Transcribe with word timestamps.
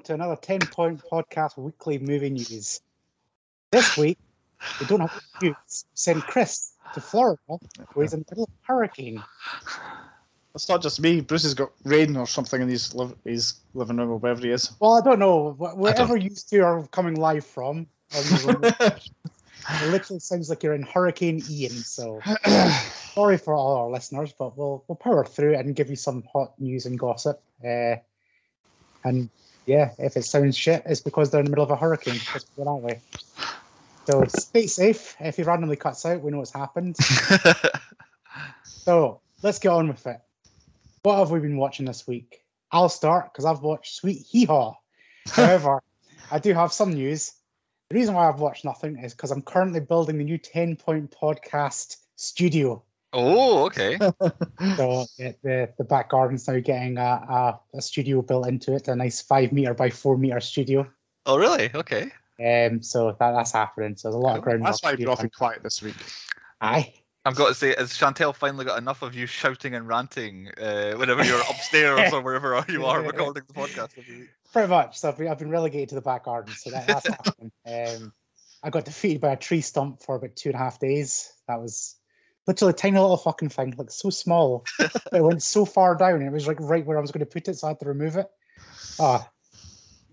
to 0.00 0.14
another 0.14 0.36
10 0.36 0.60
Point 0.60 1.02
Podcast 1.10 1.56
weekly 1.56 1.98
movie 1.98 2.30
news. 2.30 2.80
This 3.70 3.96
week, 3.96 4.18
we 4.80 4.86
don't 4.86 5.00
have 5.00 5.20
news. 5.40 5.84
Send 5.94 6.22
Chris 6.24 6.72
to 6.94 7.00
Florida, 7.00 7.40
where 7.48 8.04
he's 8.04 8.12
in 8.12 8.20
the 8.20 8.26
middle 8.30 8.44
of 8.44 8.50
a 8.50 8.72
hurricane. 8.72 9.22
It's 10.54 10.68
not 10.68 10.82
just 10.82 11.00
me. 11.00 11.20
Bruce 11.22 11.44
has 11.44 11.54
got 11.54 11.70
rain 11.84 12.16
or 12.16 12.26
something 12.26 12.60
in 12.60 12.68
his, 12.68 12.94
liv- 12.94 13.14
his 13.24 13.54
living 13.74 13.96
room 13.96 14.10
or 14.10 14.16
wherever 14.18 14.40
he 14.42 14.50
is. 14.50 14.70
Well, 14.80 14.94
I 14.94 15.00
don't 15.00 15.18
know. 15.18 15.52
wh- 15.52 15.78
Wherever 15.78 16.16
you 16.16 16.30
two 16.30 16.62
are 16.62 16.86
coming 16.88 17.14
live 17.14 17.46
from, 17.46 17.86
on 18.14 18.24
your 18.28 18.52
remote, 18.54 18.74
it 18.80 19.90
literally 19.90 20.20
sounds 20.20 20.50
like 20.50 20.62
you're 20.62 20.74
in 20.74 20.82
Hurricane 20.82 21.42
Ian. 21.48 21.70
So 21.72 22.20
sorry 23.14 23.38
for 23.38 23.54
all 23.54 23.76
our 23.76 23.90
listeners, 23.90 24.34
but 24.38 24.58
we'll 24.58 24.84
we'll 24.88 24.96
power 24.96 25.24
through 25.24 25.54
and 25.56 25.74
give 25.74 25.88
you 25.88 25.96
some 25.96 26.22
hot 26.30 26.52
news 26.60 26.84
and 26.84 26.98
gossip. 26.98 27.42
Uh, 27.64 27.96
and 29.04 29.30
yeah, 29.66 29.92
if 29.98 30.16
it 30.16 30.24
sounds 30.24 30.56
shit, 30.56 30.82
it's 30.86 31.00
because 31.00 31.30
they're 31.30 31.40
in 31.40 31.46
the 31.46 31.50
middle 31.50 31.64
of 31.64 31.70
a 31.70 31.76
hurricane. 31.76 32.20
Let's 32.32 32.44
put 32.44 32.62
it 32.62 32.64
that 32.64 32.74
way. 32.74 33.00
So 34.10 34.24
stay 34.28 34.66
safe. 34.66 35.16
If 35.20 35.36
he 35.36 35.42
randomly 35.42 35.76
cuts 35.76 36.04
out, 36.04 36.22
we 36.22 36.30
know 36.30 36.38
what's 36.38 36.52
happened. 36.52 36.96
So 38.84 39.20
let's 39.44 39.60
get 39.60 39.68
on 39.68 39.86
with 39.86 40.04
it. 40.08 40.20
What 41.04 41.18
have 41.18 41.30
we 41.30 41.38
been 41.38 41.56
watching 41.56 41.86
this 41.86 42.04
week? 42.04 42.40
I'll 42.72 42.88
start 42.88 43.32
because 43.32 43.44
I've 43.44 43.60
watched 43.60 43.94
Sweet 43.94 44.26
Hee 44.28 44.44
Haw. 44.44 44.74
However, 45.28 45.80
I 46.32 46.40
do 46.40 46.52
have 46.52 46.72
some 46.72 46.94
news. 46.94 47.32
The 47.90 47.94
reason 47.94 48.14
why 48.14 48.28
I've 48.28 48.40
watched 48.40 48.64
nothing 48.64 48.98
is 48.98 49.12
because 49.12 49.30
I'm 49.30 49.42
currently 49.42 49.78
building 49.78 50.18
the 50.18 50.24
new 50.24 50.36
10 50.36 50.74
point 50.76 51.14
podcast 51.16 51.98
studio. 52.16 52.82
Oh, 53.12 53.64
okay. 53.66 53.98
So 54.76 55.06
the, 55.18 55.34
the, 55.42 55.72
the 55.78 55.84
back 55.84 56.10
garden's 56.10 56.46
now 56.46 56.60
getting 56.60 56.98
a, 56.98 57.02
a, 57.02 57.60
a 57.74 57.82
studio 57.82 58.22
built 58.22 58.48
into 58.48 58.74
it, 58.74 58.88
a 58.88 58.96
nice 58.96 59.20
five 59.20 59.52
meter 59.52 59.74
by 59.74 59.90
four 59.90 60.16
meter 60.16 60.40
studio. 60.40 60.88
Oh, 61.26 61.36
really? 61.38 61.70
Okay. 61.74 62.10
Um, 62.40 62.82
so 62.82 63.16
that, 63.18 63.32
that's 63.32 63.52
happening. 63.52 63.96
So 63.96 64.08
there's 64.08 64.16
a 64.16 64.18
lot 64.18 64.38
of 64.38 64.44
ground. 64.44 64.64
That's 64.64 64.82
why 64.82 64.92
you're 64.92 65.10
awfully 65.10 65.30
quiet 65.30 65.62
this 65.62 65.82
week. 65.82 65.96
Aye. 66.60 66.94
I've 67.24 67.36
got 67.36 67.48
to 67.48 67.54
say, 67.54 67.74
has 67.78 67.92
Chantel 67.92 68.34
finally 68.34 68.64
got 68.64 68.78
enough 68.78 69.02
of 69.02 69.14
you 69.14 69.26
shouting 69.26 69.74
and 69.74 69.86
ranting 69.86 70.48
uh, 70.60 70.94
whenever 70.94 71.24
you're 71.24 71.40
upstairs 71.40 72.12
or 72.12 72.20
wherever 72.24 72.64
you 72.68 72.84
are 72.84 73.00
recording 73.00 73.44
the 73.46 73.54
podcast? 73.54 73.90
Pretty 74.52 74.68
much. 74.68 74.98
So 74.98 75.08
I've 75.08 75.18
been, 75.18 75.28
I've 75.28 75.38
been 75.38 75.50
relegated 75.50 75.90
to 75.90 75.94
the 75.94 76.00
back 76.00 76.24
garden. 76.24 76.52
So 76.54 76.70
that, 76.70 76.86
that's 76.88 77.06
happening. 77.24 77.52
Um, 77.64 78.12
I 78.64 78.70
got 78.70 78.84
defeated 78.84 79.20
by 79.20 79.32
a 79.32 79.36
tree 79.36 79.60
stump 79.60 80.02
for 80.02 80.16
about 80.16 80.34
two 80.34 80.48
and 80.48 80.56
a 80.56 80.58
half 80.58 80.80
days. 80.80 81.32
That 81.46 81.60
was 81.60 81.96
literally 82.46 82.70
a 82.72 82.76
tiny 82.76 82.98
little 82.98 83.16
fucking 83.16 83.48
thing, 83.50 83.74
like 83.76 83.90
so 83.90 84.10
small. 84.10 84.64
it 84.78 85.22
went 85.22 85.42
so 85.42 85.64
far 85.64 85.94
down, 85.96 86.14
and 86.16 86.26
it 86.26 86.32
was 86.32 86.46
like 86.46 86.58
right 86.60 86.84
where 86.84 86.98
I 86.98 87.00
was 87.00 87.10
going 87.12 87.20
to 87.20 87.26
put 87.26 87.48
it, 87.48 87.56
so 87.58 87.66
I 87.66 87.70
had 87.70 87.80
to 87.80 87.86
remove 87.86 88.16
it. 88.16 88.30
Ah, 89.00 89.28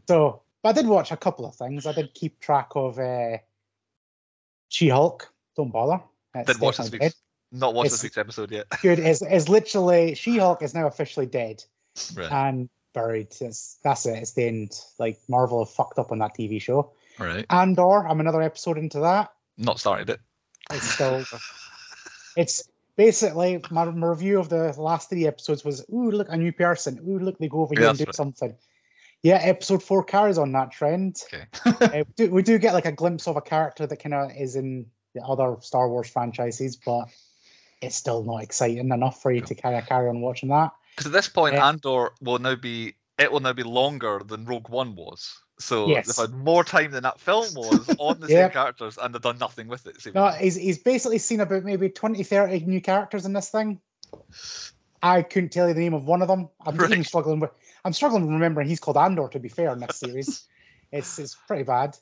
so 0.07 0.41
but 0.61 0.69
I 0.69 0.81
did 0.81 0.87
watch 0.87 1.11
a 1.11 1.17
couple 1.17 1.45
of 1.45 1.55
things. 1.55 1.85
I 1.85 1.91
did 1.93 2.13
keep 2.13 2.39
track 2.39 2.69
of 2.75 2.99
uh, 2.99 3.37
She-Hulk. 4.69 5.31
Don't 5.55 5.71
bother. 5.71 6.01
It's 6.35 6.47
Didn't 6.47 6.61
watch 6.61 6.77
this 6.77 6.91
week's, 6.91 7.15
not 7.51 7.73
watched 7.73 7.87
It's- 7.87 8.01
this 8.01 8.03
week's 8.03 8.17
episode 8.17 8.51
yet. 8.51 8.67
Good. 8.81 8.99
Is 8.99 9.21
is 9.21 9.49
literally 9.49 10.15
She-Hulk 10.15 10.61
is 10.61 10.73
now 10.73 10.87
officially 10.87 11.25
dead 11.25 11.63
Right. 12.15 12.31
and 12.31 12.69
buried. 12.93 13.27
It's, 13.41 13.77
that's 13.83 14.05
it. 14.05 14.17
It's 14.19 14.31
the 14.33 14.45
end. 14.45 14.79
Like 14.99 15.17
Marvel 15.27 15.63
have 15.65 15.73
fucked 15.73 15.97
up 15.99 16.11
on 16.11 16.19
that 16.19 16.35
TV 16.37 16.61
show. 16.61 16.91
Right. 17.17 17.45
Andor, 17.49 18.07
I'm 18.07 18.19
another 18.19 18.41
episode 18.41 18.77
into 18.77 18.99
that. 18.99 19.33
Not 19.57 19.79
started 19.79 20.09
it. 20.09 20.19
It's 20.71 20.87
still, 20.93 21.23
it's 22.35 22.63
basically 22.95 23.61
my, 23.71 23.85
my 23.85 24.07
review 24.07 24.39
of 24.39 24.49
the 24.49 24.73
last 24.77 25.09
three 25.09 25.25
episodes 25.25 25.63
was, 25.63 25.85
ooh, 25.93 26.11
look, 26.11 26.27
a 26.29 26.37
new 26.37 26.51
person. 26.51 26.99
Ooh, 27.07 27.19
look, 27.19 27.37
they 27.37 27.47
go 27.47 27.61
over 27.61 27.73
Yeah, 27.73 27.81
here 27.81 27.89
and 27.89 27.97
do 27.97 28.05
right. 28.05 28.15
something. 28.15 28.55
Yeah, 29.21 29.39
episode 29.41 29.83
four 29.83 30.03
carries 30.03 30.37
on 30.37 30.51
that 30.53 30.71
trend. 30.71 31.23
Okay. 31.33 31.45
Uh, 31.79 32.03
we, 32.05 32.13
do, 32.15 32.31
we 32.31 32.43
do 32.43 32.57
get 32.57 32.73
like 32.73 32.85
a 32.85 32.91
glimpse 32.91 33.27
of 33.27 33.35
a 33.37 33.41
character 33.41 33.87
that 33.87 33.97
kind 33.97 34.13
of 34.13 34.31
is 34.37 34.55
in 34.55 34.85
the 35.15 35.21
other 35.21 35.55
Star 35.61 35.89
Wars 35.89 36.09
franchises, 36.09 36.75
but 36.75 37.05
it's 37.81 37.95
still 37.95 38.23
not 38.23 38.43
exciting 38.43 38.89
enough 38.91 39.21
for 39.21 39.31
you 39.31 39.41
to 39.41 39.55
kind 39.55 39.75
of 39.75 39.85
carry 39.85 40.09
on 40.09 40.21
watching 40.21 40.49
that. 40.49 40.71
Because 40.95 41.07
at 41.07 41.13
this 41.13 41.29
point, 41.29 41.55
Yeah. 41.55 41.67
Andor 41.67 42.11
will 42.21 42.39
now 42.39 42.55
be 42.55 42.95
it 43.19 43.31
will 43.31 43.41
now 43.41 43.53
be 43.53 43.63
longer 43.63 44.21
than 44.25 44.45
Rogue 44.45 44.69
One 44.69 44.95
was. 44.95 45.37
So 45.59 45.89
Yes. 45.89 46.07
they've 46.07 46.15
had 46.15 46.33
more 46.33 46.63
time 46.63 46.91
than 46.91 47.03
that 47.03 47.19
film 47.19 47.53
was 47.53 47.89
on 47.99 48.19
the 48.19 48.29
Yep. 48.29 48.51
same 48.51 48.53
characters, 48.53 48.97
and 48.97 49.13
they've 49.13 49.21
done 49.21 49.37
nothing 49.37 49.67
with 49.67 49.85
it. 49.85 49.97
No, 50.15 50.29
he's, 50.29 50.55
he's 50.55 50.79
basically 50.79 51.17
seen 51.17 51.41
about 51.41 51.63
maybe 51.63 51.89
20, 51.89 52.23
30 52.23 52.61
new 52.61 52.81
characters 52.81 53.25
in 53.25 53.33
this 53.33 53.49
thing. 53.49 53.79
I 55.01 55.21
couldn't 55.21 55.51
tell 55.51 55.67
you 55.67 55.73
the 55.73 55.79
name 55.79 55.93
of 55.93 56.05
one 56.05 56.21
of 56.21 56.27
them. 56.27 56.49
I'm 56.65 56.75
even 56.75 57.03
struggling 57.03 57.39
with. 57.39 57.51
I'm 57.85 57.93
struggling 57.93 58.27
remembering 58.27 58.67
he's 58.67 58.81
called 58.81 58.97
Andor. 58.97 59.29
To 59.29 59.39
be 59.39 59.47
fair, 59.47 59.71
in 59.71 59.79
this 59.79 59.95
series, 59.95 60.47
it's 60.91 61.19
it's 61.19 61.35
pretty 61.47 61.63
bad. 61.63 61.97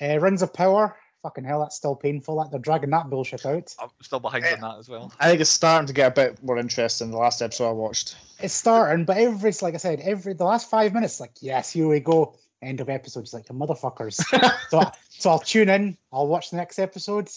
Uh, 0.00 0.18
Rings 0.18 0.42
of 0.42 0.52
Power, 0.52 0.96
fucking 1.22 1.44
hell, 1.44 1.60
that's 1.60 1.76
still 1.76 1.94
painful. 1.96 2.36
That 2.36 2.50
they're 2.50 2.60
dragging 2.60 2.90
that 2.90 3.10
bullshit 3.10 3.46
out. 3.46 3.74
I'm 3.78 3.90
still 4.02 4.20
behind 4.20 4.44
on 4.46 4.60
that 4.60 4.78
as 4.78 4.88
well. 4.88 5.12
I 5.20 5.28
think 5.28 5.40
it's 5.40 5.50
starting 5.50 5.86
to 5.86 5.92
get 5.92 6.12
a 6.12 6.14
bit 6.14 6.42
more 6.42 6.58
interesting. 6.58 7.10
The 7.10 7.16
last 7.16 7.42
episode 7.42 7.68
I 7.68 7.72
watched. 7.72 8.16
It's 8.40 8.54
starting, 8.54 9.04
but 9.04 9.18
every 9.18 9.52
like 9.62 9.74
I 9.74 9.78
said, 9.78 10.00
every 10.00 10.34
the 10.34 10.44
last 10.44 10.70
five 10.70 10.94
minutes, 10.94 11.20
like 11.20 11.32
yes, 11.40 11.72
here 11.72 11.88
we 11.88 12.00
go. 12.00 12.36
End 12.62 12.80
of 12.80 12.88
episode. 12.88 13.20
It's 13.20 13.32
like 13.32 13.48
you 13.48 13.54
motherfuckers. 13.54 14.22
so 14.70 14.82
so 15.08 15.30
I'll 15.30 15.38
tune 15.38 15.68
in. 15.68 15.96
I'll 16.12 16.26
watch 16.26 16.50
the 16.50 16.56
next 16.56 16.78
episode. 16.78 17.28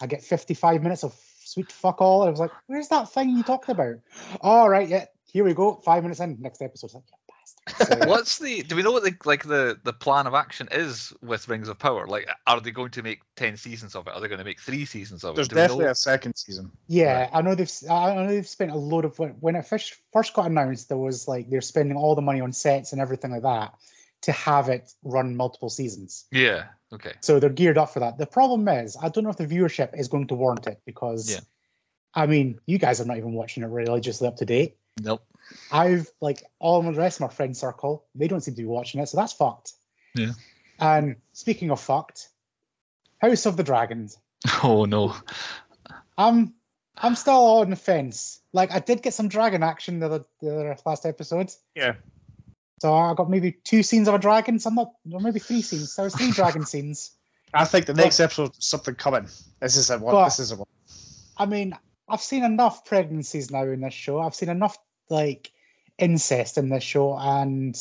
I 0.00 0.06
get 0.06 0.22
55 0.22 0.82
minutes 0.82 1.04
of 1.04 1.14
sweet 1.44 1.70
fuck 1.70 2.00
all. 2.00 2.22
And 2.22 2.28
I 2.28 2.30
was 2.30 2.40
like, 2.40 2.50
where's 2.66 2.88
that 2.88 3.10
thing 3.10 3.30
you 3.30 3.42
talked 3.42 3.68
about? 3.68 3.96
All 4.40 4.68
right, 4.68 4.88
yeah, 4.88 5.06
here 5.32 5.44
we 5.44 5.54
go. 5.54 5.74
Five 5.76 6.02
minutes 6.02 6.20
in, 6.20 6.38
next 6.40 6.62
episode. 6.62 6.92
Like, 6.94 7.04
you 7.04 7.12
bastard. 7.12 7.21
So, 7.78 7.96
What's 8.08 8.38
the? 8.38 8.62
Do 8.62 8.74
we 8.74 8.82
know 8.82 8.90
what 8.90 9.04
the 9.04 9.14
like 9.24 9.44
the 9.44 9.78
the 9.84 9.92
plan 9.92 10.26
of 10.26 10.34
action 10.34 10.68
is 10.72 11.12
with 11.22 11.48
Rings 11.48 11.68
of 11.68 11.78
Power? 11.78 12.06
Like, 12.08 12.28
are 12.46 12.60
they 12.60 12.72
going 12.72 12.90
to 12.92 13.02
make 13.02 13.20
ten 13.36 13.56
seasons 13.56 13.94
of 13.94 14.06
it? 14.08 14.14
Are 14.14 14.20
they 14.20 14.28
going 14.28 14.40
to 14.40 14.44
make 14.44 14.60
three 14.60 14.84
seasons 14.84 15.22
of 15.22 15.34
it? 15.34 15.36
There's 15.36 15.48
Do 15.48 15.54
definitely 15.54 15.84
know? 15.84 15.90
a 15.92 15.94
second 15.94 16.36
season. 16.36 16.72
yeah, 16.88 17.30
I 17.32 17.40
know 17.40 17.54
they've 17.54 17.66
s- 17.66 17.88
I 17.88 18.14
know 18.16 18.26
they've 18.26 18.46
spent 18.48 18.72
a 18.72 18.76
load 18.76 19.04
of 19.04 19.16
when 19.18 19.30
when 19.40 19.54
it 19.54 19.64
first 19.66 19.94
first 20.12 20.34
got 20.34 20.46
announced, 20.46 20.88
there 20.88 20.98
was 20.98 21.28
like 21.28 21.50
they're 21.50 21.60
spending 21.60 21.96
all 21.96 22.14
the 22.16 22.22
money 22.22 22.40
on 22.40 22.52
sets 22.52 22.92
and 22.92 23.00
everything 23.00 23.30
like 23.30 23.42
that 23.42 23.74
to 24.22 24.32
have 24.32 24.68
it 24.68 24.92
run 25.04 25.36
multiple 25.36 25.70
seasons. 25.70 26.24
Yeah. 26.32 26.64
Okay. 26.92 27.12
So 27.20 27.38
they're 27.40 27.48
geared 27.50 27.78
up 27.78 27.92
for 27.92 28.00
that. 28.00 28.18
The 28.18 28.26
problem 28.26 28.66
is, 28.68 28.96
I 29.00 29.08
don't 29.08 29.24
know 29.24 29.30
if 29.30 29.36
the 29.36 29.46
viewership 29.46 29.98
is 29.98 30.08
going 30.08 30.26
to 30.28 30.34
warrant 30.34 30.66
it 30.66 30.80
because, 30.84 31.30
Yeah. 31.30 31.40
I 32.14 32.26
mean, 32.26 32.60
you 32.66 32.78
guys 32.78 33.00
are 33.00 33.04
not 33.04 33.16
even 33.16 33.32
watching 33.32 33.62
it 33.62 33.66
religiously 33.66 34.28
up 34.28 34.36
to 34.36 34.44
date. 34.44 34.76
Nope. 35.00 35.22
I've 35.70 36.10
like 36.20 36.44
all 36.58 36.78
of 36.86 36.94
the 36.94 37.00
rest 37.00 37.18
of 37.20 37.28
my 37.28 37.34
friend 37.34 37.56
circle, 37.56 38.04
they 38.14 38.28
don't 38.28 38.40
seem 38.40 38.54
to 38.54 38.62
be 38.62 38.66
watching 38.66 39.00
it, 39.00 39.08
so 39.08 39.16
that's 39.16 39.32
fucked. 39.32 39.72
Yeah. 40.14 40.32
And 40.78 41.16
speaking 41.32 41.70
of 41.70 41.80
fucked, 41.80 42.28
House 43.18 43.46
of 43.46 43.56
the 43.56 43.62
Dragons. 43.64 44.18
Oh 44.64 44.84
no. 44.84 45.14
I'm 46.18 46.54
I'm 46.96 47.14
still 47.14 47.34
on 47.34 47.70
the 47.70 47.76
fence. 47.76 48.40
Like 48.52 48.72
I 48.72 48.80
did 48.80 49.02
get 49.02 49.14
some 49.14 49.28
dragon 49.28 49.62
action 49.62 50.00
the 50.00 50.06
other, 50.06 50.24
the 50.40 50.52
other 50.54 50.76
last 50.84 51.06
episode. 51.06 51.50
Yeah. 51.74 51.94
So 52.80 52.92
I 52.92 53.14
got 53.14 53.30
maybe 53.30 53.52
two 53.52 53.82
scenes 53.84 54.08
of 54.08 54.14
a 54.14 54.18
dragon. 54.18 54.58
So 54.58 54.68
I'm 54.68 54.74
not, 54.74 54.92
or 55.12 55.20
maybe 55.20 55.38
three 55.38 55.62
scenes. 55.62 55.92
So 55.92 56.02
there's 56.02 56.16
three 56.16 56.30
dragon 56.32 56.66
scenes. 56.66 57.12
I 57.54 57.64
think 57.64 57.86
the 57.86 57.94
next 57.94 58.18
episode 58.18 58.50
is 58.58 58.64
something 58.66 58.94
coming. 58.96 59.28
This 59.60 59.76
is 59.76 59.90
a 59.90 59.98
one. 59.98 60.12
But- 60.12 60.24
this 60.24 60.40
is 60.40 60.52
a 60.52 60.56
one. 60.56 60.66
I 61.36 61.46
mean, 61.46 61.76
I've 62.12 62.20
seen 62.20 62.44
enough 62.44 62.84
pregnancies 62.84 63.50
now 63.50 63.62
in 63.64 63.80
this 63.80 63.94
show. 63.94 64.20
I've 64.20 64.34
seen 64.34 64.50
enough 64.50 64.76
like 65.08 65.50
incest 65.98 66.58
in 66.58 66.68
this 66.68 66.84
show, 66.84 67.16
and 67.18 67.74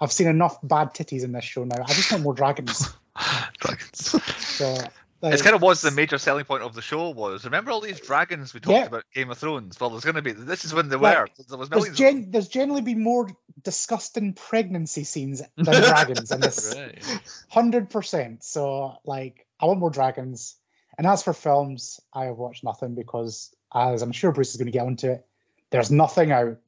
I've 0.00 0.10
seen 0.12 0.28
enough 0.28 0.58
bad 0.62 0.94
titties 0.94 1.22
in 1.24 1.32
this 1.32 1.44
show 1.44 1.64
now. 1.64 1.82
I 1.84 1.92
just 1.92 2.10
want 2.10 2.24
more 2.24 2.34
dragons. 2.34 2.88
Dragons. 3.60 4.22
So 4.38 4.74
like, 5.22 5.32
It's 5.32 5.42
kind 5.42 5.56
of 5.56 5.62
was 5.62 5.80
the 5.80 5.90
major 5.90 6.18
selling 6.18 6.44
point 6.44 6.62
of 6.62 6.74
the 6.74 6.82
show 6.82 7.08
was 7.10 7.44
remember 7.46 7.70
all 7.70 7.80
these 7.80 7.98
dragons 8.00 8.52
we 8.52 8.60
talked 8.60 8.76
Yeah. 8.76 8.84
about 8.86 9.04
Game 9.14 9.30
of 9.30 9.38
Thrones. 9.38 9.80
Well, 9.80 9.88
there's 9.90 10.04
going 10.04 10.16
to 10.16 10.22
be 10.22 10.32
this 10.32 10.64
is 10.66 10.74
when 10.74 10.88
they 10.90 10.96
Like, 10.96 11.16
were. 11.18 11.28
There 11.48 11.58
was 11.58 11.68
there's, 11.68 11.80
millions. 11.82 11.98
gen- 11.98 12.30
there's 12.30 12.48
generally 12.48 12.82
been 12.82 13.02
more 13.02 13.28
disgusting 13.62 14.34
pregnancy 14.34 15.04
scenes 15.04 15.42
than 15.56 15.64
dragons 15.82 16.30
in 16.30 16.36
of 16.36 16.42
this. 16.42 16.74
Right. 16.76 17.02
Hundred 17.48 17.88
percent. 17.90 18.44
So 18.44 18.96
like, 19.04 19.46
I 19.60 19.66
want 19.66 19.80
more 19.80 19.90
dragons. 19.90 20.56
And 20.98 21.06
as 21.06 21.22
for 21.22 21.32
films, 21.34 22.00
I 22.14 22.24
have 22.26 22.36
watched 22.36 22.64
nothing 22.64 22.94
because, 22.94 23.54
as 23.74 24.02
I'm 24.02 24.12
sure 24.12 24.32
Bruce 24.32 24.50
is 24.50 24.56
going 24.56 24.66
to 24.66 24.72
get 24.72 24.86
onto 24.86 25.10
it, 25.10 25.26
there's 25.70 25.90
nothing 25.90 26.32
out. 26.32 26.58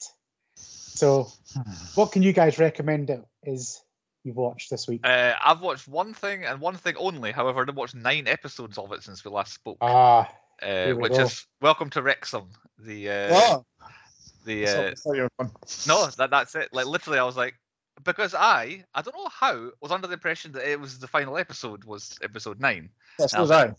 So, 0.54 1.28
what 1.94 2.12
can 2.12 2.22
you 2.22 2.32
guys 2.32 2.58
recommend 2.58 3.08
that 3.08 3.24
is 3.44 3.82
you've 4.24 4.36
watched 4.36 4.70
this 4.70 4.88
week? 4.88 5.00
Uh, 5.04 5.34
I've 5.42 5.60
watched 5.60 5.86
one 5.86 6.12
thing 6.12 6.44
and 6.44 6.60
one 6.60 6.74
thing 6.74 6.96
only. 6.96 7.30
However, 7.30 7.64
I've 7.66 7.76
watched 7.76 7.94
nine 7.94 8.26
episodes 8.26 8.78
of 8.78 8.92
it 8.92 9.02
since 9.02 9.24
we 9.24 9.30
last 9.30 9.54
spoke. 9.54 9.78
Ah, 9.80 10.28
uh, 10.62 10.84
we 10.88 10.94
which 10.94 11.12
go. 11.12 11.22
is 11.22 11.46
Welcome 11.60 11.90
to 11.90 12.02
Wrexham. 12.02 12.48
The 12.78 13.10
uh, 13.10 13.28
Oh, 13.30 13.64
the 14.44 14.66
uh, 14.66 14.94
so 14.96 15.12
you're 15.12 15.28
one. 15.36 15.50
no, 15.86 16.06
that 16.06 16.30
that's 16.30 16.54
it. 16.54 16.68
Like 16.72 16.86
literally, 16.86 17.20
I 17.20 17.24
was 17.24 17.36
like, 17.36 17.54
because 18.04 18.34
I 18.34 18.84
I 18.94 19.02
don't 19.02 19.16
know 19.16 19.28
how 19.28 19.70
was 19.80 19.92
under 19.92 20.08
the 20.08 20.14
impression 20.14 20.52
that 20.52 20.68
it 20.68 20.80
was 20.80 20.98
the 20.98 21.06
final 21.06 21.36
episode 21.36 21.84
was 21.84 22.18
episode 22.22 22.60
nine. 22.60 22.90
That's 23.18 23.32
so 23.32 23.40
was 23.40 23.50
I. 23.50 23.74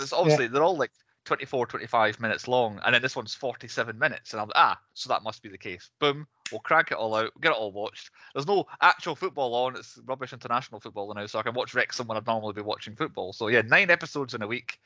It's 0.00 0.12
obviously 0.12 0.48
they're 0.48 0.64
all 0.64 0.76
like 0.76 0.90
24, 1.24 1.66
25 1.66 2.20
minutes 2.20 2.48
long, 2.48 2.80
and 2.84 2.94
then 2.94 3.02
this 3.02 3.16
one's 3.16 3.34
47 3.34 3.98
minutes, 3.98 4.32
and 4.32 4.40
I'm 4.40 4.48
like, 4.48 4.56
ah, 4.56 4.80
so 4.94 5.08
that 5.08 5.22
must 5.22 5.42
be 5.42 5.48
the 5.48 5.58
case. 5.58 5.90
Boom, 5.98 6.26
We'll 6.50 6.60
crank 6.60 6.90
it 6.90 6.98
all 6.98 7.14
out, 7.14 7.32
get 7.40 7.52
it 7.52 7.58
all 7.58 7.72
watched. 7.72 8.10
There's 8.34 8.46
no 8.46 8.66
actual 8.80 9.16
football 9.16 9.54
on; 9.54 9.76
it's 9.76 9.98
rubbish 10.04 10.32
international 10.32 10.80
football 10.80 11.12
now, 11.14 11.26
so 11.26 11.38
I 11.38 11.42
can 11.42 11.54
watch 11.54 11.74
Wrexham 11.74 12.06
when 12.06 12.18
I'd 12.18 12.26
normally 12.26 12.52
be 12.52 12.60
watching 12.60 12.96
football. 12.96 13.32
So 13.32 13.48
yeah, 13.48 13.62
nine 13.62 13.90
episodes 13.90 14.34
in 14.34 14.42
a 14.42 14.46
week 14.46 14.78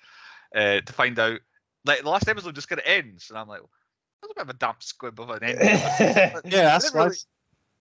uh, 0.55 0.81
to 0.81 0.93
find 0.93 1.19
out. 1.19 1.41
Like 1.85 2.03
the 2.03 2.11
last 2.11 2.29
episode 2.29 2.55
just 2.55 2.69
kind 2.69 2.81
of 2.81 2.87
ends, 2.87 3.31
and 3.31 3.39
I'm 3.39 3.49
like, 3.49 3.61
that's 4.23 4.33
a 4.33 4.35
bit 4.35 4.43
of 4.43 4.51
a 4.51 4.59
damp 4.59 4.83
squib 4.83 5.21
of 5.21 5.31
an 5.31 5.43
ending. 5.43 5.59
Yeah, 6.51 6.65
that's 6.65 6.93
They 6.93 6.99
really, 6.99 7.11
right. 7.11 7.19
they 7.19 7.38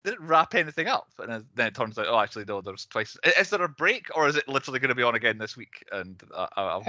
didn't 0.05 0.27
wrap 0.27 0.55
anything 0.55 0.87
up, 0.87 1.09
and 1.19 1.33
then, 1.33 1.45
then 1.55 1.67
it 1.69 1.75
turns 1.75 1.99
out, 1.99 2.07
oh, 2.09 2.19
actually, 2.21 2.45
no, 2.47 2.61
there's 2.61 2.85
twice. 2.87 3.17
Is 3.39 3.51
there 3.51 3.63
a 3.63 3.69
break, 3.69 4.15
or 4.17 4.29
is 4.29 4.37
it 4.37 4.47
literally 4.49 4.79
going 4.79 4.91
to 4.91 4.95
be 4.95 5.03
on 5.03 5.15
again 5.15 5.39
this 5.39 5.57
week? 5.57 5.85
And 5.93 6.23
I, 6.37 6.47
I, 6.57 6.63
I've 6.77 6.87
watched 6.87 6.89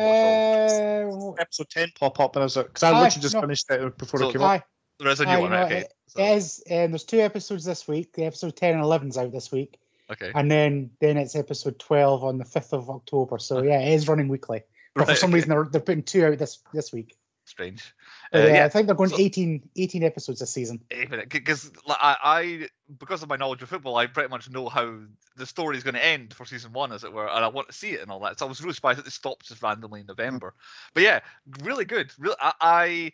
all. 1.14 1.36
Uh, 1.38 1.42
Episode 1.42 1.70
10 1.70 1.88
pop 2.00 2.20
up, 2.20 2.36
and 2.36 2.44
I 2.44 2.46
was 2.46 2.56
like, 2.58 2.68
because 2.68 2.84
I 2.84 2.90
Aye, 2.92 3.04
literally 3.04 3.22
just 3.22 3.34
no. 3.36 3.42
finished 3.42 3.72
it 3.72 3.98
before 3.98 4.20
So 4.20 4.30
it 4.30 4.34
came 4.34 4.42
up. 4.42 4.50
aye, 4.52 4.64
There 5.00 5.10
is 5.10 5.20
a 5.22 5.26
new 5.26 5.32
aye, 5.32 5.38
one, 5.40 5.52
no, 5.52 5.64
okay. 5.64 5.78
it- 5.80 5.94
so- 6.08 6.22
it 6.24 6.36
is. 6.38 6.64
Um, 6.70 6.92
there's 6.92 7.04
two 7.04 7.20
episodes 7.22 7.66
this 7.66 7.88
week. 7.88 8.14
The 8.14 8.26
episode 8.26 8.56
10 8.56 8.74
and 8.76 8.84
11 8.84 9.10
is 9.10 9.18
out 9.18 9.32
this 9.32 9.52
week, 9.52 9.80
okay. 10.12 10.32
and 10.36 10.50
then 10.52 10.92
then 11.02 11.18
it's 11.18 11.36
episode 11.36 11.80
12 11.80 12.24
on 12.24 12.38
the 12.38 12.46
5th 12.46 12.74
of 12.74 12.90
October. 12.90 13.38
So 13.40 13.64
yeah, 13.64 13.80
it 13.80 13.94
is 13.94 14.08
running 14.08 14.28
weekly. 14.28 14.62
But 14.94 15.08
for 15.08 15.16
some 15.16 15.30
okay. 15.32 15.36
reason, 15.36 15.50
they're, 15.50 15.68
they're 15.70 15.82
putting 15.82 16.04
two 16.04 16.26
out 16.26 16.38
this 16.38 16.60
this 16.74 16.94
week. 16.94 17.18
Strange. 17.46 17.94
Uh, 18.34 18.40
yeah, 18.40 18.54
yeah, 18.54 18.66
I 18.66 18.70
think 18.70 18.88
they're 18.88 18.96
going 18.96 19.12
so- 19.12 19.20
18, 19.20 19.70
18 19.76 20.04
episodes 20.04 20.40
this 20.40 20.52
season. 20.52 20.82
Eh, 20.90 21.06
because 21.30 21.72
uh, 21.88 21.94
I, 22.00 22.18
I, 22.24 22.68
because 22.98 23.22
of 23.22 23.30
my 23.30 23.36
knowledge 23.36 23.62
of 23.62 23.70
football, 23.70 23.96
I 23.98 24.08
pretty 24.08 24.30
much 24.30 24.50
know 24.50 24.68
how 24.68 24.98
the 25.38 25.46
story 25.46 25.78
is 25.78 25.84
going 25.84 25.94
to 25.94 26.04
end 26.04 26.34
for 26.34 26.46
season 26.46 26.74
one, 26.74 26.92
as 26.92 27.04
it 27.04 27.14
were, 27.14 27.28
and 27.28 27.46
I 27.46 27.48
want 27.48 27.68
to 27.68 27.74
see 27.74 27.92
it 27.92 28.02
and 28.02 28.10
all 28.10 28.20
that. 28.22 28.40
So 28.40 28.48
I 28.48 28.50
was 28.50 28.62
really 28.62 28.74
surprised 28.74 28.98
that 28.98 29.06
it 29.06 29.12
stopped 29.12 29.48
just 29.48 29.62
randomly 29.62 30.00
in 30.00 30.08
hmm. 30.08 30.14
November. 30.18 30.56
But 30.96 31.04
yeah, 31.04 31.20
really 31.62 31.86
good. 31.86 32.12
Really, 32.18 32.36
I, 32.42 32.54
I, 32.62 33.12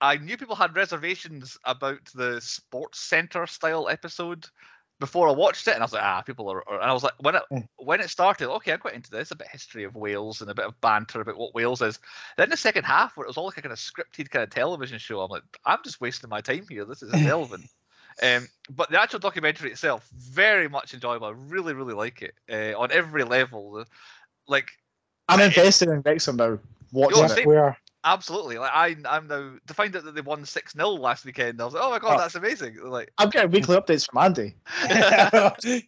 I 0.00 0.16
knew 0.18 0.36
people 0.36 0.54
had 0.54 0.76
reservations 0.76 1.58
about 1.64 2.04
the 2.14 2.40
Sports 2.40 3.00
Center 3.00 3.44
style 3.48 3.88
episode 3.88 4.46
before 5.00 5.28
I 5.28 5.32
watched 5.32 5.66
it, 5.68 5.74
and 5.74 5.82
I 5.82 5.84
was 5.84 5.92
like, 5.92 6.02
ah, 6.02 6.22
people 6.22 6.48
are. 6.50 6.62
And 6.72 6.82
I 6.82 6.92
was 6.92 7.02
like, 7.02 7.14
when 7.20 7.34
it 7.34 7.42
Mm. 7.50 7.68
when 7.78 8.00
it 8.00 8.10
started, 8.10 8.50
okay, 8.50 8.72
I'm 8.72 8.78
quite 8.78 8.94
into 8.94 9.10
this. 9.10 9.30
A 9.30 9.36
bit 9.36 9.46
of 9.48 9.52
history 9.52 9.84
of 9.84 9.96
Wales 9.96 10.40
and 10.40 10.50
a 10.50 10.54
bit 10.54 10.66
of 10.66 10.80
banter 10.80 11.20
about 11.20 11.36
what 11.36 11.54
Wales 11.54 11.82
is. 11.82 11.98
Then 12.36 12.50
the 12.50 12.56
second 12.56 12.84
half, 12.84 13.16
where 13.16 13.24
it 13.24 13.28
was 13.28 13.36
all 13.36 13.46
like 13.46 13.58
a 13.58 13.62
kind 13.62 13.72
of 13.72 13.78
scripted 13.78 14.30
kind 14.30 14.42
of 14.42 14.50
television 14.50 14.98
show, 14.98 15.20
I'm 15.20 15.30
like, 15.30 15.42
I'm 15.64 15.80
just 15.84 16.00
wasting 16.00 16.30
my 16.30 16.40
time 16.40 16.66
here. 16.68 16.84
This 16.84 17.02
is 17.02 17.12
irrelevant. 17.24 17.68
um, 18.22 18.48
but 18.70 18.90
the 18.90 19.00
actual 19.00 19.18
documentary 19.18 19.72
itself, 19.72 20.08
very 20.16 20.68
much 20.68 20.94
enjoyable. 20.94 21.26
I 21.26 21.30
really, 21.30 21.74
really 21.74 21.94
like 21.94 22.22
it 22.22 22.34
uh, 22.50 22.78
on 22.78 22.92
every 22.92 23.24
level. 23.24 23.84
Like, 24.46 24.70
I'm 25.28 25.40
invested 25.40 25.88
in 25.88 26.02
Wrexham 26.02 26.36
now, 26.36 26.58
watching 26.92 27.16
You're 27.16 27.26
it. 27.26 27.30
same. 27.30 27.74
We 28.04 28.10
are. 28.10 28.14
absolutely. 28.14 28.58
Like, 28.58 28.72
I, 28.74 28.96
I'm 29.08 29.26
now 29.28 29.52
to 29.66 29.74
find 29.74 29.94
out 29.96 30.04
that 30.04 30.14
they 30.14 30.20
won 30.20 30.44
six 30.44 30.72
0 30.72 30.90
last 30.90 31.24
weekend. 31.24 31.60
I 31.60 31.64
was 31.64 31.74
like, 31.74 31.82
oh 31.82 31.90
my 31.90 31.98
god, 31.98 32.14
Oh. 32.16 32.18
that's 32.18 32.34
amazing. 32.34 32.76
Like, 32.82 33.12
I'm 33.18 33.30
getting 33.30 33.50
weekly 33.50 33.76
updates 33.80 34.10
from 34.10 34.22
Andy. 34.22 34.54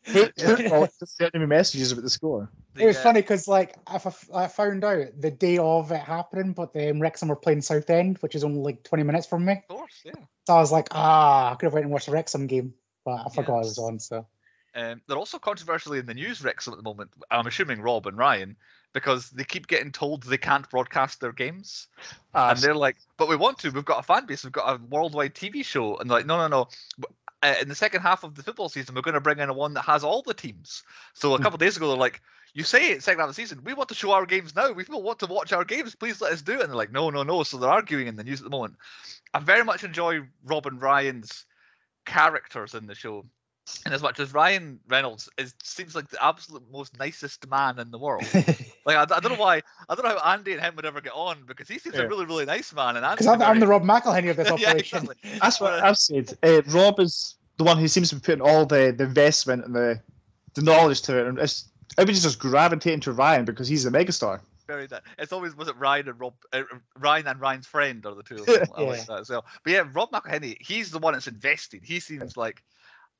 Hate 0.04 0.32
football, 0.38 0.88
just 0.98 1.16
sending 1.16 1.40
me 1.40 1.46
messages 1.46 1.92
about 1.92 2.04
the 2.04 2.10
score. 2.10 2.50
It 2.78 2.86
was 2.86 2.96
the, 2.96 3.00
uh, 3.00 3.04
funny 3.04 3.20
because 3.22 3.48
like 3.48 3.76
I, 3.86 3.96
f- 3.96 4.28
I 4.34 4.46
found 4.48 4.84
out 4.84 5.06
the 5.18 5.30
day 5.30 5.58
of 5.58 5.90
it 5.92 6.00
happening, 6.00 6.52
but 6.52 6.74
um, 6.76 7.00
Wrexham 7.00 7.28
were 7.28 7.36
playing 7.36 7.62
Southend, 7.62 8.18
which 8.18 8.34
is 8.34 8.44
only 8.44 8.60
like 8.60 8.82
20 8.82 9.02
minutes 9.04 9.26
from 9.26 9.44
me. 9.44 9.62
Of 9.68 9.76
course, 9.76 10.02
yeah. 10.04 10.12
So 10.46 10.54
I 10.54 10.60
was 10.60 10.72
like, 10.72 10.88
ah, 10.92 11.52
I 11.52 11.54
could 11.54 11.66
have 11.66 11.72
went 11.72 11.84
and 11.84 11.92
watched 11.92 12.06
the 12.06 12.12
Wrexham 12.12 12.46
game, 12.46 12.74
but 13.04 13.22
I 13.26 13.28
forgot 13.34 13.56
it 13.60 13.66
was 13.66 13.78
on. 13.78 13.98
So 13.98 14.26
Um, 14.74 15.00
they're 15.08 15.16
also 15.16 15.38
controversially 15.38 15.98
in 15.98 16.06
the 16.06 16.14
news, 16.14 16.42
Wrexham, 16.44 16.72
at 16.74 16.76
the 16.76 16.82
moment. 16.82 17.10
I'm 17.30 17.46
assuming 17.46 17.80
Rob 17.80 18.06
and 18.06 18.18
Ryan, 18.18 18.56
because 18.96 19.28
they 19.28 19.44
keep 19.44 19.66
getting 19.66 19.92
told 19.92 20.22
they 20.22 20.38
can't 20.38 20.70
broadcast 20.70 21.20
their 21.20 21.32
games. 21.32 21.88
Ah, 22.34 22.50
and 22.50 22.58
they're 22.58 22.74
like, 22.74 22.96
but 23.18 23.28
we 23.28 23.36
want 23.36 23.58
to. 23.58 23.70
We've 23.70 23.84
got 23.84 23.98
a 23.98 24.02
fan 24.02 24.24
base. 24.24 24.42
We've 24.42 24.52
got 24.52 24.74
a 24.74 24.82
worldwide 24.82 25.34
TV 25.34 25.62
show. 25.62 25.98
And 25.98 26.08
they're 26.08 26.16
like, 26.18 26.26
no, 26.26 26.38
no, 26.38 26.48
no. 26.48 26.68
Uh, 27.42 27.54
in 27.60 27.68
the 27.68 27.74
second 27.74 28.00
half 28.00 28.24
of 28.24 28.34
the 28.34 28.42
football 28.42 28.70
season, 28.70 28.94
we're 28.94 29.02
going 29.02 29.12
to 29.14 29.20
bring 29.20 29.38
in 29.38 29.50
a 29.50 29.52
one 29.52 29.74
that 29.74 29.82
has 29.82 30.02
all 30.02 30.22
the 30.22 30.32
teams. 30.32 30.82
So 31.12 31.34
a 31.34 31.38
Hmm. 31.38 31.42
couple 31.42 31.56
of 31.56 31.60
days 31.60 31.76
ago, 31.76 31.88
they're 31.88 31.98
like, 31.98 32.22
you 32.54 32.64
say 32.64 32.92
it 32.92 33.02
second 33.02 33.20
half 33.20 33.28
of 33.28 33.36
the 33.36 33.42
season. 33.42 33.60
We 33.64 33.74
want 33.74 33.90
to 33.90 33.94
show 33.94 34.12
our 34.12 34.24
games 34.24 34.56
now. 34.56 34.72
We 34.72 34.84
people 34.84 35.02
want 35.02 35.18
to 35.18 35.26
watch 35.26 35.52
our 35.52 35.64
games. 35.66 35.94
Please 35.94 36.22
let 36.22 36.32
us 36.32 36.40
do 36.40 36.54
it. 36.54 36.60
And 36.62 36.70
they're 36.70 36.76
like, 36.76 36.92
no, 36.92 37.10
no, 37.10 37.22
no. 37.22 37.42
So 37.42 37.58
they're 37.58 37.68
arguing 37.68 38.06
in 38.06 38.16
the 38.16 38.24
news 38.24 38.40
at 38.40 38.44
the 38.44 38.50
moment. 38.50 38.76
I 39.34 39.40
very 39.40 39.64
much 39.64 39.84
enjoy 39.84 40.20
Rob 40.42 40.66
and 40.66 40.80
Ryan's 40.80 41.44
characters 42.06 42.74
in 42.74 42.86
the 42.86 42.94
show. 42.94 43.26
And 43.84 43.92
as 43.94 44.02
much 44.02 44.20
as 44.20 44.32
Ryan 44.32 44.78
Reynolds 44.88 45.28
is 45.38 45.54
seems 45.62 45.94
like 45.94 46.08
the 46.08 46.24
absolute 46.24 46.62
most 46.70 46.98
nicest 46.98 47.48
man 47.48 47.78
in 47.78 47.90
the 47.90 47.98
world. 47.98 48.24
Like 48.86 48.96
I, 48.96 49.16
I 49.16 49.18
don't 49.18 49.32
know 49.32 49.38
why 49.38 49.62
I 49.88 49.94
don't 49.96 50.04
know 50.04 50.16
how 50.16 50.32
Andy 50.32 50.52
and 50.52 50.60
him 50.60 50.76
would 50.76 50.84
ever 50.86 51.00
get 51.00 51.12
on 51.12 51.42
because 51.44 51.66
he 51.66 51.80
seems 51.80 51.96
Yeah. 51.96 52.02
a 52.02 52.08
really 52.08 52.24
really 52.24 52.44
nice 52.44 52.72
man 52.72 52.96
and 52.96 53.04
because 53.10 53.26
I'm, 53.26 53.42
I'm 53.42 53.58
the 53.58 53.66
Rob 53.66 53.82
McElhenney 53.82 54.30
of 54.30 54.36
this 54.36 54.46
Yeah, 54.60 54.68
operation. 54.70 54.98
exactly. 54.98 55.16
That's 55.42 55.60
what 55.60 55.72
Uh, 55.72 55.80
I've 55.82 55.98
said. 55.98 56.38
Uh, 56.44 56.62
Rob 56.68 57.00
is 57.00 57.34
the 57.56 57.64
one 57.64 57.78
who 57.78 57.88
seems 57.88 58.10
to 58.10 58.14
be 58.14 58.20
putting 58.20 58.42
all 58.42 58.64
the, 58.64 58.94
the 58.96 59.02
investment 59.02 59.64
and 59.64 59.74
the 59.74 60.00
the 60.54 60.62
knowledge 60.62 61.02
to 61.02 61.18
it, 61.18 61.26
and 61.26 61.36
it's, 61.40 61.68
everybody's 61.98 62.22
just 62.22 62.38
gravitating 62.38 63.00
to 63.00 63.12
Ryan 63.12 63.44
because 63.44 63.66
he's 63.66 63.82
the 63.82 63.90
megastar. 63.90 64.40
very 64.68 64.86
nice. 64.88 65.00
It's 65.18 65.32
always 65.32 65.56
was 65.56 65.66
it 65.66 65.76
Ryan 65.76 66.08
and 66.10 66.20
Rob, 66.20 66.34
uh, 66.52 66.62
Ryan 66.96 67.26
and 67.26 67.40
Ryan's 67.40 67.66
friend 67.66 68.06
are 68.06 68.14
the 68.14 68.22
two 68.22 68.36
of 68.36 68.46
them. 68.46 68.68
I 68.76 68.82
like 68.82 69.06
that 69.06 69.18
as 69.18 69.30
well. 69.30 69.44
But 69.64 69.72
yeah, 69.72 69.88
Rob 69.92 70.12
McElhenney, 70.12 70.58
he's 70.60 70.92
the 70.92 71.00
one 71.00 71.14
that's 71.14 71.26
invested. 71.26 71.80
He 71.84 71.98
seems 71.98 72.36
like. 72.36 72.62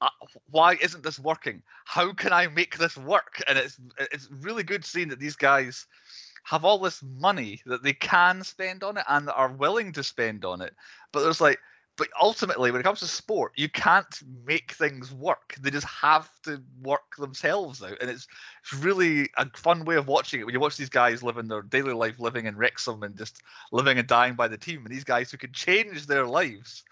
Uh, 0.01 0.09
why 0.51 0.75
isn't 0.83 1.03
this 1.03 1.19
working? 1.19 1.63
How 1.85 2.13
can 2.13 2.33
I 2.33 2.49
make 2.49 2.77
this 2.77 2.97
work? 2.97 3.43
And 3.49 3.57
it's 3.59 3.81
it's 4.13 4.29
really 4.31 4.63
good 4.63 4.85
seeing 4.85 5.09
that 5.09 5.19
these 5.21 5.37
guys 5.37 5.87
have 6.45 6.65
all 6.65 6.79
this 6.79 7.03
money 7.03 7.61
that 7.67 7.83
they 7.83 7.93
can 7.93 8.45
spend 8.45 8.85
on 8.85 8.99
it 8.99 9.05
and 9.09 9.29
are 9.31 9.53
willing 9.53 9.93
to 9.93 10.05
spend 10.05 10.45
on 10.45 10.61
it. 10.61 10.75
But 11.13 11.23
there's 11.23 11.41
like, 11.41 11.59
but 11.97 12.09
ultimately, 12.21 12.71
when 12.71 12.81
it 12.81 12.85
comes 12.85 13.01
to 13.01 13.07
sport, 13.07 13.53
you 13.57 13.71
can't 13.71 14.21
make 14.45 14.73
things 14.73 15.13
work. 15.13 15.55
They 15.61 15.71
just 15.71 15.87
have 15.87 16.29
to 16.43 16.63
work 16.83 17.17
themselves 17.17 17.83
out, 17.83 17.97
and 18.03 18.11
it's 18.11 18.29
it's 18.63 18.75
really 18.75 19.31
a 19.39 19.49
fun 19.57 19.87
way 19.87 19.97
of 19.97 20.09
watching 20.09 20.41
it 20.41 20.45
when 20.45 20.53
you 20.53 20.61
watch 20.61 20.77
these 20.77 20.91
guys 20.91 21.23
living 21.23 21.49
their 21.49 21.63
daily 21.63 21.95
life, 21.95 22.21
living 22.21 22.45
in 22.45 22.57
Wrexham 22.57 23.03
and 23.03 23.17
just 23.17 23.43
living 23.73 23.99
and 23.99 24.07
dying 24.07 24.35
by 24.35 24.47
the 24.47 24.59
team, 24.59 24.85
and 24.85 24.95
these 24.95 25.05
guys 25.05 25.31
who 25.31 25.39
can 25.39 25.53
change 25.53 26.07
their 26.07 26.27
lives. 26.27 26.85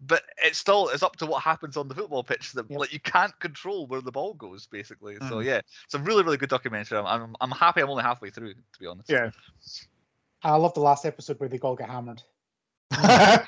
But 0.00 0.22
it's 0.38 0.58
still 0.58 0.88
it's 0.88 1.02
up 1.02 1.16
to 1.16 1.26
what 1.26 1.42
happens 1.42 1.76
on 1.76 1.88
the 1.88 1.94
football 1.94 2.22
pitch 2.22 2.52
that 2.52 2.70
Yep. 2.70 2.78
like 2.78 2.92
you 2.92 3.00
can't 3.00 3.38
control 3.40 3.86
where 3.86 4.02
the 4.02 4.12
ball 4.12 4.34
goes, 4.34 4.66
basically. 4.66 5.16
So 5.16 5.36
Mhm. 5.36 5.44
yeah, 5.44 5.60
it's 5.84 5.94
a 5.94 5.98
really 5.98 6.22
really 6.22 6.36
good 6.36 6.50
documentary. 6.50 6.98
I'm, 6.98 7.06
I'm 7.06 7.36
I'm 7.40 7.50
happy 7.50 7.80
I'm 7.80 7.88
only 7.88 8.02
halfway 8.02 8.30
through, 8.30 8.54
to 8.54 8.78
be 8.78 8.86
honest. 8.86 9.08
Yeah. 9.08 9.30
I 10.42 10.56
love 10.56 10.74
the 10.74 10.80
last 10.80 11.06
episode 11.06 11.40
where 11.40 11.48
they 11.48 11.58
all 11.58 11.76
get 11.76 11.88
hammered. 11.88 12.22
the, 12.90 13.44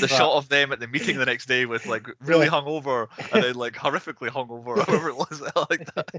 the 0.00 0.08
shot 0.08 0.36
of 0.36 0.48
them 0.48 0.72
at 0.72 0.80
the 0.80 0.88
meeting 0.88 1.18
the 1.18 1.26
next 1.26 1.46
day 1.46 1.66
with 1.66 1.86
like 1.86 2.06
really 2.20 2.46
Yeah. 2.46 2.48
hungover 2.48 3.08
and 3.30 3.42
then 3.42 3.54
like 3.54 3.74
horrifically 3.74 4.30
hungover, 4.30 4.84
however 4.86 5.10
it 5.10 5.16
was. 5.16 5.42
Like 5.70 5.92
that. 5.94 6.10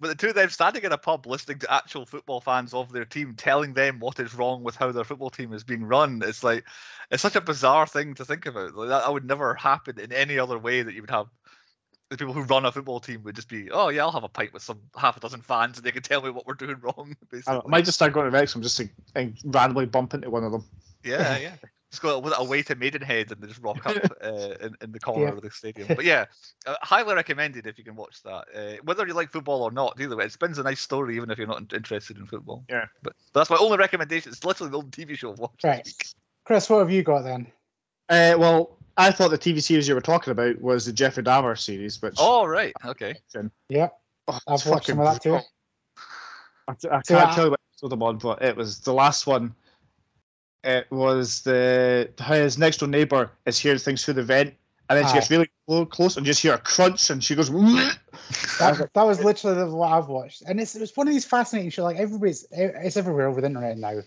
But 0.00 0.08
the 0.08 0.14
two 0.14 0.28
of 0.28 0.34
them 0.34 0.48
standing 0.50 0.84
in 0.84 0.92
a 0.92 0.98
pub 0.98 1.26
listening 1.26 1.58
to 1.60 1.72
actual 1.72 2.06
football 2.06 2.40
fans 2.40 2.74
of 2.74 2.90
their 2.92 3.04
team 3.04 3.34
telling 3.36 3.74
them 3.74 4.00
what 4.00 4.18
is 4.18 4.34
wrong 4.34 4.62
with 4.64 4.76
how 4.76 4.90
their 4.92 5.04
football 5.04 5.30
team 5.30 5.52
is 5.52 5.64
being 5.64 5.84
run. 5.84 6.22
It's 6.24 6.42
like 6.42 6.64
it's 7.10 7.22
such 7.22 7.36
a 7.36 7.40
bizarre 7.40 7.86
thing 7.86 8.14
to 8.14 8.24
think 8.24 8.46
about. 8.46 8.74
Like 8.74 8.88
that, 8.88 9.02
that 9.04 9.12
would 9.12 9.26
never 9.26 9.54
happen 9.54 9.98
in 10.00 10.12
any 10.12 10.38
other 10.38 10.58
way 10.58 10.82
that 10.82 10.94
you 10.94 11.02
would 11.02 11.10
have 11.10 11.26
the 12.10 12.16
people 12.16 12.34
who 12.34 12.42
run 12.42 12.64
a 12.66 12.72
football 12.72 13.00
team 13.00 13.22
would 13.24 13.34
just 13.34 13.48
be, 13.48 13.70
oh 13.70 13.88
yeah, 13.88 14.02
I'll 14.02 14.12
have 14.12 14.24
a 14.24 14.28
pint 14.28 14.52
with 14.52 14.62
some 14.62 14.78
half 14.96 15.16
a 15.16 15.20
dozen 15.20 15.40
fans 15.40 15.76
and 15.78 15.86
they 15.86 15.90
can 15.92 16.02
tell 16.02 16.22
me 16.22 16.30
what 16.30 16.46
we're 16.46 16.54
doing 16.54 16.76
wrong. 16.80 17.16
I, 17.22 17.26
Basically. 17.30 17.54
don't 17.54 17.54
know, 17.54 17.62
I 17.66 17.70
might 17.70 17.84
just 17.84 17.96
start 17.96 18.12
going 18.12 18.26
to 18.26 18.30
Wrexham 18.30 18.62
just 18.62 18.76
to 18.76 18.88
and 19.14 19.36
randomly 19.44 19.86
bump 19.86 20.14
into 20.14 20.30
one 20.30 20.44
of 20.44 20.52
them. 20.52 20.64
Yeah, 21.02 21.38
yeah. 21.38 21.54
Just 21.90 22.02
go 22.02 22.18
with 22.18 22.34
away 22.36 22.60
to 22.62 22.74
Maidenhead 22.74 23.30
and 23.30 23.40
they 23.40 23.46
just 23.46 23.62
rock 23.62 23.86
up 23.86 23.96
uh, 24.24 24.54
in, 24.60 24.74
in 24.82 24.92
the 24.92 24.98
corner 25.00 25.26
Yeah. 25.26 25.32
of 25.32 25.42
the 25.42 25.50
stadium. 25.50 25.86
But 25.88 26.04
yeah, 26.04 26.24
uh, 26.66 26.74
highly 26.82 27.14
recommended 27.14 27.66
if 27.66 27.78
you 27.78 27.84
can 27.84 27.94
watch 27.94 28.22
that. 28.24 28.44
Uh, 28.54 28.82
whether 28.82 29.06
you 29.06 29.14
like 29.14 29.30
football 29.30 29.62
or 29.62 29.70
not, 29.70 29.98
either 30.00 30.16
way, 30.16 30.24
it 30.24 30.32
spins 30.32 30.58
a 30.58 30.62
nice 30.64 30.80
story 30.80 31.16
even 31.16 31.30
if 31.30 31.38
you're 31.38 31.46
not 31.46 31.72
interested 31.72 32.16
in 32.18 32.26
football. 32.26 32.64
Yeah. 32.68 32.86
But, 33.02 33.14
but 33.32 33.40
that's 33.40 33.50
my 33.50 33.56
only 33.60 33.78
recommendation. 33.78 34.32
It's 34.32 34.44
literally 34.44 34.70
the 34.72 34.78
only 34.78 34.90
TV 34.90 35.16
show 35.16 35.32
I've 35.32 35.38
watched 35.38 35.62
Right. 35.64 35.88
Chris, 36.44 36.68
what 36.68 36.80
have 36.80 36.90
you 36.90 37.02
got 37.02 37.22
then? 37.22 37.46
Uh, 38.08 38.34
well, 38.38 38.76
I 38.96 39.10
thought 39.10 39.30
the 39.30 39.38
TV 39.38 39.62
series 39.62 39.88
you 39.88 39.94
were 39.94 40.00
talking 40.00 40.30
about 40.30 40.60
was 40.60 40.86
the 40.86 40.92
Jeffrey 40.92 41.22
Dahmer 41.22 41.58
series, 41.58 42.00
which 42.00 42.16
Oh, 42.18 42.46
right. 42.46 42.72
Okay. 42.84 43.14
Yeah, 43.68 43.88
oh, 44.28 44.38
I've 44.46 44.54
it's 44.54 44.66
watched 44.66 44.86
some 44.86 45.00
of 45.00 45.12
that 45.12 45.22
too. 45.22 45.38
I, 46.68 46.72
I 46.72 46.74
can't 46.74 47.06
So, 47.06 47.26
tell 47.26 47.44
you 47.44 47.50
what 47.50 47.60
episode 47.72 47.92
I'm 47.92 48.02
on, 48.02 48.18
but 48.18 48.42
it 48.42 48.56
was 48.56 48.80
the 48.80 48.92
last 48.92 49.26
one. 49.26 49.54
It 50.62 50.90
was 50.90 51.42
the 51.42 52.10
how 52.18 52.34
his 52.34 52.56
next 52.56 52.78
door 52.78 52.88
neighbor 52.88 53.30
is 53.46 53.58
hearing 53.58 53.78
things 53.78 54.04
through 54.04 54.14
the 54.14 54.22
vent, 54.22 54.54
and 54.88 54.98
then 54.98 55.06
she 55.06 55.14
gets 55.14 55.30
really 55.30 55.50
close 55.86 56.16
and 56.16 56.24
just 56.24 56.40
hear 56.40 56.54
a 56.54 56.58
crunch, 56.58 57.10
and 57.10 57.22
she 57.22 57.34
goes. 57.34 57.50
That, 57.50 58.90
that 58.94 59.02
was 59.02 59.22
literally 59.22 59.56
the, 59.58 59.66
what 59.66 59.92
I've 59.92 60.08
watched, 60.08 60.42
and 60.42 60.60
it's 60.60 60.74
it's 60.76 60.96
one 60.96 61.08
of 61.08 61.12
these 61.12 61.24
fascinating 61.24 61.70
shows. 61.70 61.84
Like 61.84 61.98
everybody's, 61.98 62.46
it's 62.52 62.96
everywhere 62.96 63.26
over 63.26 63.40
the 63.40 63.48
internet 63.48 63.76
now. 63.76 64.00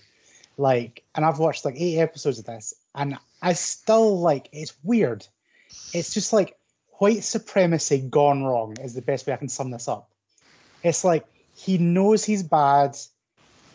Like, 0.58 1.04
and 1.16 1.24
I've 1.24 1.40
watched 1.40 1.66
like 1.66 1.76
eight 1.78 2.00
episodes 2.00 2.40
of 2.40 2.46
this, 2.46 2.74
and 2.96 3.18
I 3.42 3.54
still 3.54 4.20
like 4.20 4.50
it's 4.52 4.74
weird. 4.84 5.26
It's 5.94 6.14
just 6.14 6.34
like 6.34 6.58
white 7.00 7.24
supremacy 7.24 8.00
gone 8.00 8.44
wrong 8.44 8.76
is 8.82 8.94
the 8.94 9.02
best 9.02 9.28
way 9.28 9.34
I 9.34 9.38
can 9.38 9.50
sum 9.50 9.72
this 9.72 9.88
up. 9.88 10.10
It's 10.84 11.04
like 11.04 11.26
he 11.56 11.78
knows 11.78 12.26
he's 12.26 12.44
bad, 12.44 12.98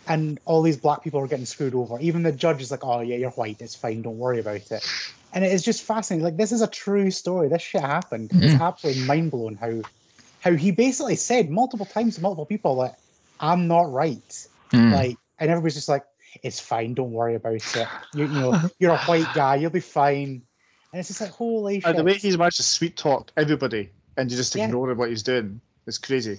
and 0.08 0.40
all 0.44 0.62
these 0.62 0.76
black 0.76 1.04
people 1.04 1.20
are 1.20 1.28
getting 1.28 1.46
screwed 1.46 1.74
over. 1.74 1.98
Even 2.00 2.24
the 2.24 2.32
judge 2.32 2.60
is 2.60 2.70
like, 2.70 2.84
"Oh 2.84 3.00
yeah, 3.00 3.16
you're 3.16 3.30
white. 3.30 3.60
It's 3.60 3.76
fine. 3.76 4.02
Don't 4.02 4.18
worry 4.18 4.40
about 4.40 4.70
it." 4.70 5.08
and 5.34 5.44
it 5.44 5.52
is 5.52 5.62
just 5.62 5.82
fascinating. 5.82 6.24
Like 6.24 6.36
this 6.36 6.52
is 6.52 6.60
a 6.60 6.66
true 6.66 7.10
story. 7.10 7.48
This 7.48 7.62
shit 7.62 7.80
happened. 7.80 8.30
It's 8.34 8.60
absolutely 8.60 9.04
mind 9.04 9.30
blowing 9.30 9.56
how 9.56 9.82
how 10.40 10.52
he 10.54 10.72
basically 10.72 11.16
said 11.16 11.50
multiple 11.50 11.86
times 11.86 12.16
to 12.16 12.20
multiple 12.20 12.46
people 12.46 12.76
that 12.82 12.98
I'm 13.40 13.68
not 13.68 13.90
right. 13.92 14.46
Mm. 14.72 14.92
Like, 14.92 15.18
and 15.38 15.50
everybody's 15.50 15.74
just 15.74 15.88
like, 15.88 16.04
it's 16.42 16.60
fine. 16.60 16.94
Don't 16.94 17.12
worry 17.12 17.34
about 17.34 17.54
it. 17.54 17.88
You, 18.14 18.24
you 18.24 18.40
know, 18.40 18.60
you're 18.78 18.92
a 18.92 18.98
white 18.98 19.26
guy. 19.34 19.56
You'll 19.56 19.70
be 19.70 19.80
fine. 19.80 20.42
And 20.92 21.00
it's 21.00 21.08
just 21.08 21.20
like, 21.20 21.30
holy 21.30 21.80
shit. 21.80 21.88
And 21.90 21.98
the 21.98 22.04
way 22.04 22.14
he's 22.14 22.36
managed 22.36 22.58
to 22.58 22.62
sweet 22.62 22.96
talk 22.96 23.32
everybody 23.36 23.90
and 24.16 24.30
you 24.30 24.36
just 24.36 24.54
Yeah. 24.54 24.66
ignore 24.66 24.92
what 24.94 25.08
he's 25.08 25.22
doing 25.22 25.60
It's 25.86 25.98
crazy. 25.98 26.38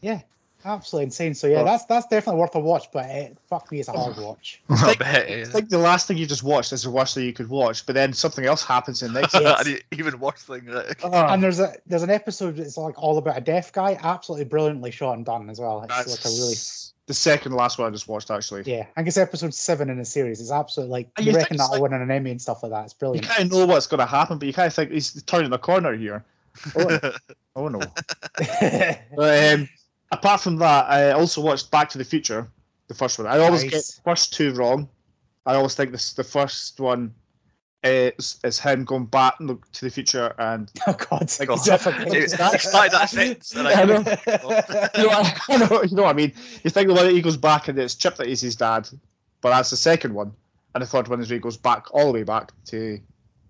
yeah, 0.00 0.20
absolutely 0.64 1.04
insane. 1.06 1.34
So 1.34 1.46
yeah, 1.46 1.56
Well- 1.56 1.66
that's 1.66 1.84
that's 1.86 2.06
definitely 2.06 2.40
worth 2.40 2.54
a 2.54 2.60
watch. 2.60 2.90
But 2.92 3.06
it, 3.06 3.36
fuck 3.48 3.70
me, 3.72 3.80
it's 3.80 3.88
a 3.88 3.92
hard 3.92 4.16
watch. 4.18 4.62
I 4.68 4.86
Like- 4.86 4.98
bet, 4.98 5.28
It's 5.28 5.50
yeah. 5.50 5.54
like 5.54 5.68
the 5.68 5.78
last 5.78 6.06
thing 6.08 6.16
you 6.16 6.26
just 6.26 6.42
watched 6.42 6.72
is 6.72 6.82
the 6.82 6.90
worst 6.90 7.14
thing 7.14 7.24
you 7.24 7.32
could 7.32 7.48
watch, 7.48 7.84
but 7.86 7.94
then 7.94 8.12
something 8.12 8.44
else 8.46 8.64
happens 8.64 9.02
in 9.02 9.12
the 9.12 9.20
next. 9.20 9.34
Yes. 9.34 9.60
An 9.66 9.72
e- 9.74 9.80
even 9.98 10.18
worse 10.20 10.42
thing. 10.42 10.66
Like, 10.66 11.00
Oh, 11.04 11.10
And 11.28 11.42
there's 11.42 11.60
a 11.60 11.74
there's 11.86 12.02
an 12.02 12.10
episode 12.10 12.56
that's 12.56 12.76
like 12.76 13.00
all 13.02 13.18
about 13.18 13.36
a 13.38 13.40
deaf 13.40 13.72
guy, 13.72 13.98
absolutely 14.02 14.44
brilliantly 14.46 14.90
shot 14.90 15.16
and 15.16 15.24
done 15.24 15.48
as 15.50 15.60
well. 15.60 15.82
It's 15.82 15.94
that's 15.94 16.10
like 16.10 16.24
a 16.32 16.34
really 16.36 16.54
the 17.08 17.14
second 17.14 17.52
last 17.52 17.78
one 17.78 17.88
I 17.88 17.90
just 17.90 18.06
watched 18.06 18.30
actually. 18.30 18.62
yeah. 18.64 18.86
I 18.96 19.02
guess 19.02 19.16
episode 19.16 19.52
seven 19.52 19.90
in 19.90 19.98
the 19.98 20.04
series. 20.04 20.40
is 20.40 20.52
absolutely 20.52 20.92
like 20.92 21.08
And 21.16 21.26
you 21.26 21.32
you 21.32 21.38
reckon 21.38 21.56
that'll 21.56 21.72
like- 21.72 21.82
win 21.82 21.94
an 21.94 22.10
Emmy 22.10 22.30
and 22.30 22.40
stuff 22.40 22.62
like 22.62 22.70
that. 22.70 22.84
It's 22.84 22.94
brilliant. 22.94 23.24
You 23.24 23.28
brilliant. 23.28 23.50
kind 23.50 23.62
of 23.62 23.68
know 23.68 23.74
what's 23.74 23.88
going 23.88 23.98
to 23.98 24.06
happen, 24.06 24.38
but 24.38 24.46
you 24.46 24.52
kind 24.54 24.68
of 24.68 24.72
think 24.74 24.92
he's 24.92 25.20
turning 25.24 25.50
the 25.50 25.58
corner 25.58 25.94
here. 25.96 26.24
Oh, 26.76 26.98
oh 27.56 27.68
no. 27.68 27.80
But, 29.16 29.54
um, 29.54 29.68
apart 30.12 30.40
from 30.40 30.56
that, 30.56 30.88
I 30.88 31.10
also 31.12 31.40
watched 31.40 31.70
Back 31.70 31.88
to 31.90 31.98
the 31.98 32.04
Future, 32.04 32.46
the 32.88 32.94
first 32.94 33.18
one. 33.18 33.26
I 33.26 33.38
always 33.38 33.64
get 33.64 33.72
the 33.84 34.00
first 34.04 34.32
two 34.32 34.52
wrong. 34.54 34.88
I 35.46 35.54
always 35.56 35.74
think 35.74 35.90
this 35.90 36.12
the 36.12 36.22
first 36.22 36.78
one 36.78 37.12
is, 37.82 38.38
is 38.44 38.60
him 38.60 38.84
going 38.84 39.06
back 39.06 39.38
to 39.38 39.58
the 39.84 39.90
future 39.90 40.32
and 40.38 40.70
oh 40.86 40.92
God, 40.92 41.10
Like, 41.10 41.28
he's 41.30 41.44
God. 41.46 41.64
definitely- 41.64 42.18
It- 42.18 42.32
it 42.40 42.60
started 42.60 42.92
that 42.92 43.10
sentence, 43.10 43.56
I- 43.56 43.72
I 43.82 43.84
know. 43.84 43.94
you 43.96 45.02
know, 45.02 45.10
I, 45.10 45.34
I 45.48 45.56
know, 45.56 45.82
you 45.82 45.96
know 45.96 46.02
what 46.04 46.10
I 46.10 46.12
mean. 46.12 46.32
You 46.62 46.70
think 46.70 46.86
the 46.86 46.94
one 46.94 47.06
that 47.06 47.12
he 47.12 47.20
goes 47.20 47.36
back 47.36 47.66
and 47.66 47.76
it's 47.78 47.96
Chip 47.96 48.14
that 48.16 48.28
is 48.28 48.40
his 48.40 48.54
dad, 48.54 48.88
but 49.40 49.50
that's 49.50 49.70
the 49.70 49.76
second 49.76 50.14
one, 50.14 50.32
and 50.76 50.82
the 50.82 50.86
third 50.86 51.08
one 51.08 51.20
is 51.20 51.28
where 51.28 51.36
he 51.38 51.40
goes 51.40 51.56
back 51.56 51.92
all 51.92 52.06
the 52.06 52.12
way 52.12 52.22
back 52.22 52.52
to 52.66 53.00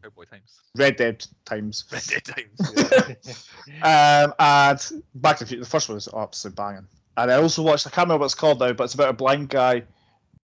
Cowboy 0.03 0.25
times. 0.25 0.61
Red 0.77 0.97
Dead 0.97 1.25
times. 1.45 1.85
Red 1.93 2.03
Dead 2.05 2.25
times. 2.25 3.49
Um, 3.83 4.35
and 4.39 5.03
Back 5.17 5.39
to 5.39 5.45
the 5.45 5.49
Future, 5.49 5.63
the 5.65 5.69
first 5.71 5.89
one 5.89 5.97
is 5.99 6.09
absolutely 6.15 6.57
banging. 6.57 6.87
And 7.17 7.31
I 7.31 7.35
also 7.37 7.63
watched, 7.63 7.87
I 7.87 7.91
can't 7.91 8.07
remember 8.07 8.21
what 8.21 8.27
it's 8.27 8.35
called 8.35 8.59
now, 8.61 8.73
but 8.73 8.85
it's 8.85 8.95
about 8.95 9.11
a 9.11 9.13
blind 9.13 9.49
guy 9.51 9.83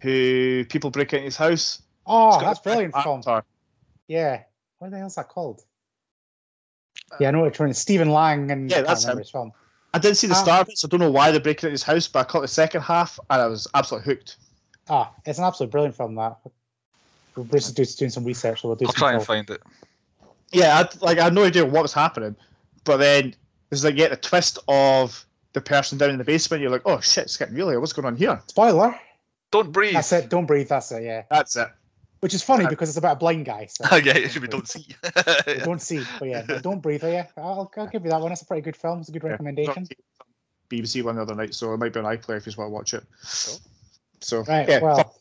who 0.01 0.65
people 0.69 0.91
break 0.91 1.13
into 1.13 1.25
his 1.25 1.37
house. 1.37 1.83
oh, 2.07 2.41
that's 2.41 2.61
brilliant 2.61 2.95
film. 2.95 3.19
avatar. 3.19 3.45
Yeah. 4.07 4.43
What 4.79 4.91
the 4.93 4.99
hell's 4.99 5.17
that 5.17 5.29
called? 5.29 5.63
Yeah, 7.19 7.29
I 7.29 7.31
know 7.33 7.39
what 7.39 7.47
you're 7.47 7.51
trying 7.53 7.71
to. 7.71 7.75
Stephen 7.75 8.11
Lang 8.11 8.51
and 8.51 8.71
Yeah, 8.71 8.79
I 8.79 8.83
that's 8.83 9.03
remember 9.05 9.21
him. 9.21 9.25
his 9.25 9.31
film. 9.31 9.53
I 9.95 9.99
didn't 9.99 10.19
see 10.19 10.27
the 10.27 10.35
Ah. 10.35 10.43
start 10.43 10.61
of 10.63 10.69
it, 10.69 10.79
so 10.79 10.87
I 10.87 10.89
don't 10.91 11.01
know 11.01 11.11
why 11.11 11.31
they're 11.31 11.41
breaking 11.41 11.67
into 11.69 11.73
his 11.73 11.83
house, 11.83 12.07
but 12.07 12.21
I 12.21 12.25
caught 12.25 12.43
the 12.43 12.49
second 12.49 12.83
half 12.83 13.19
and 13.31 13.41
I 13.43 13.47
was 13.47 13.67
absolutely 13.75 14.13
hooked. 14.15 14.37
Ah, 14.91 15.13
it's 15.25 15.39
an 15.39 15.45
absolutely 15.45 15.73
brilliant 15.73 15.97
film. 15.97 16.15
That 16.15 16.37
Bruce 17.45 17.67
is 17.69 17.75
do- 17.75 17.85
doing 17.85 18.11
some 18.11 18.25
research, 18.25 18.63
so 18.63 18.69
we'll 18.69 18.77
do 18.77 18.87
I'll 18.87 18.93
some 18.93 18.99
try 18.99 19.13
and 19.15 19.25
find 19.25 19.49
it. 19.51 19.63
Yeah, 20.53 20.79
I, 20.79 21.05
like 21.05 21.19
I 21.19 21.25
had 21.25 21.35
no 21.35 21.45
idea 21.45 21.65
what 21.65 21.83
was 21.83 21.93
happening, 21.93 22.35
but 22.85 22.97
then 22.99 23.35
there's 23.71 23.85
like 23.85 23.97
get 23.97 24.11
the 24.11 24.17
twist 24.17 24.59
of 24.69 25.25
the 25.53 25.61
person 25.61 25.99
down 25.99 26.11
in 26.11 26.19
the 26.19 26.25
basement. 26.25 26.63
You're 26.63 26.71
like, 26.71 26.83
oh 26.87 27.01
shit, 27.01 27.25
it's 27.25 27.37
getting 27.37 27.55
really. 27.55 27.73
here. 27.73 27.81
What's 27.81 27.93
going 27.93 28.07
on 28.07 28.17
here? 28.17 28.41
Spoiler. 28.47 28.99
Don't 29.51 29.73
breathe. 29.73 29.95
That's 29.95 30.13
it. 30.13 30.29
Don't 30.31 30.47
breathe. 30.47 30.69
That's 30.69 30.91
it. 30.93 31.03
Yeah. 31.03 31.23
That's 31.31 31.57
it. 31.57 31.69
Which 32.21 32.35
is 32.35 32.43
funny 32.43 32.65
Uh, 32.65 32.69
because 32.69 32.89
it's 32.89 32.99
about 32.99 33.13
a 33.17 33.19
blind 33.19 33.47
guy. 33.47 33.67
So 33.67 33.85
Oh, 33.91 33.97
yeah, 34.05 34.17
it 34.17 34.31
should 34.31 34.43
be 34.43 34.49
don't 34.49 34.67
see. 34.69 34.87
We 35.47 35.55
don't 35.61 35.81
see, 35.81 36.05
but 36.19 36.29
yeah, 36.29 36.45
no, 36.49 36.59
don't 36.59 36.81
breathe. 36.81 37.05
Yeah, 37.05 37.27
I'll, 37.37 37.71
I'll 37.77 37.87
give 37.87 38.03
you 38.05 38.11
that 38.11 38.21
one. 38.21 38.31
That's 38.31 38.43
a 38.43 38.47
pretty 38.47 38.63
good 38.63 38.77
film. 38.77 39.01
It's 39.01 39.09
a 39.09 39.13
good 39.13 39.23
Yeah. 39.23 39.31
recommendation. 39.31 39.87
BBC 40.69 41.03
one 41.03 41.17
the 41.17 41.23
other 41.23 41.35
night, 41.35 41.55
so 41.55 41.73
it 41.73 41.79
might 41.79 41.93
be 41.93 42.01
an 42.01 42.07
iPlayer 42.07 42.37
if 42.37 42.45
you 42.47 42.51
just 42.51 42.59
want 42.59 42.69
to 42.69 42.73
watch 42.73 42.93
it. 42.95 43.05
Cool. 43.47 43.59
So 44.21 44.43
Right. 44.43 44.69
yeah, 44.69 44.81
well, 44.81 45.15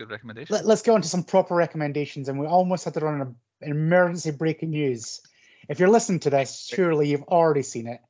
Good 0.00 0.10
recommendation. 0.10 0.54
let, 0.54 0.64
us 0.64 0.80
go 0.80 0.94
on 0.94 1.02
to 1.02 1.08
some 1.08 1.22
proper 1.22 1.54
recommendations, 1.54 2.30
and 2.30 2.40
we 2.40 2.46
almost 2.46 2.86
had 2.86 2.94
to 2.94 3.00
run 3.00 3.20
an, 3.20 3.36
an 3.60 3.70
emergency 3.70 4.30
breaking 4.30 4.70
news. 4.70 5.20
If 5.68 5.78
you're 5.78 5.90
listening 5.90 6.20
to 6.20 6.30
this, 6.30 6.64
surely 6.64 7.10
you've 7.10 7.24
already 7.24 7.60
seen 7.62 7.86
it. 7.86 8.00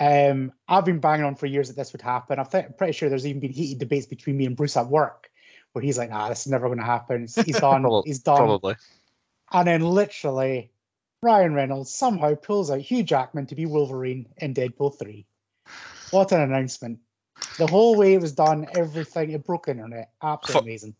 Um, 0.00 0.52
I've 0.68 0.84
been 0.84 1.00
banging 1.00 1.24
on 1.24 1.34
for 1.34 1.46
years 1.46 1.66
that 1.66 1.76
this 1.76 1.90
would 1.90 2.02
happen. 2.02 2.38
I'm 2.38 2.46
th- 2.46 2.66
pretty 2.78 2.92
sure 2.92 3.08
there's 3.08 3.26
even 3.26 3.40
been 3.40 3.50
heated 3.50 3.80
debates 3.80 4.06
between 4.06 4.36
me 4.36 4.46
and 4.46 4.56
Bruce 4.56 4.76
at 4.76 4.86
work, 4.86 5.28
where 5.72 5.82
he's 5.82 5.98
like, 5.98 6.10
"Ah, 6.12 6.28
this 6.28 6.46
is 6.46 6.52
never 6.52 6.68
going 6.68 6.78
to 6.78 6.84
happen. 6.84 7.22
He's 7.22 7.58
done. 7.60 7.82
Prob- 7.82 8.04
he's 8.06 8.20
done." 8.20 8.36
Probably. 8.36 8.76
And 9.50 9.66
then 9.66 9.80
literally, 9.80 10.70
Ryan 11.20 11.52
Reynolds 11.52 11.92
somehow 11.92 12.36
pulls 12.36 12.70
out 12.70 12.78
Hugh 12.78 13.02
Jackman 13.02 13.46
to 13.46 13.56
be 13.56 13.66
Wolverine 13.66 14.28
in 14.36 14.54
Deadpool 14.54 14.96
3. 15.00 15.26
What 16.12 16.30
an 16.30 16.42
announcement. 16.42 17.00
The 17.58 17.66
whole 17.66 17.96
way 17.96 18.14
it 18.14 18.20
was 18.20 18.32
done, 18.32 18.66
everything, 18.76 19.30
it 19.30 19.44
broke 19.44 19.66
the 19.66 19.72
internet. 19.72 20.10
Absolutely 20.22 20.54
Fuck. 20.54 20.62
amazing. 20.64 20.94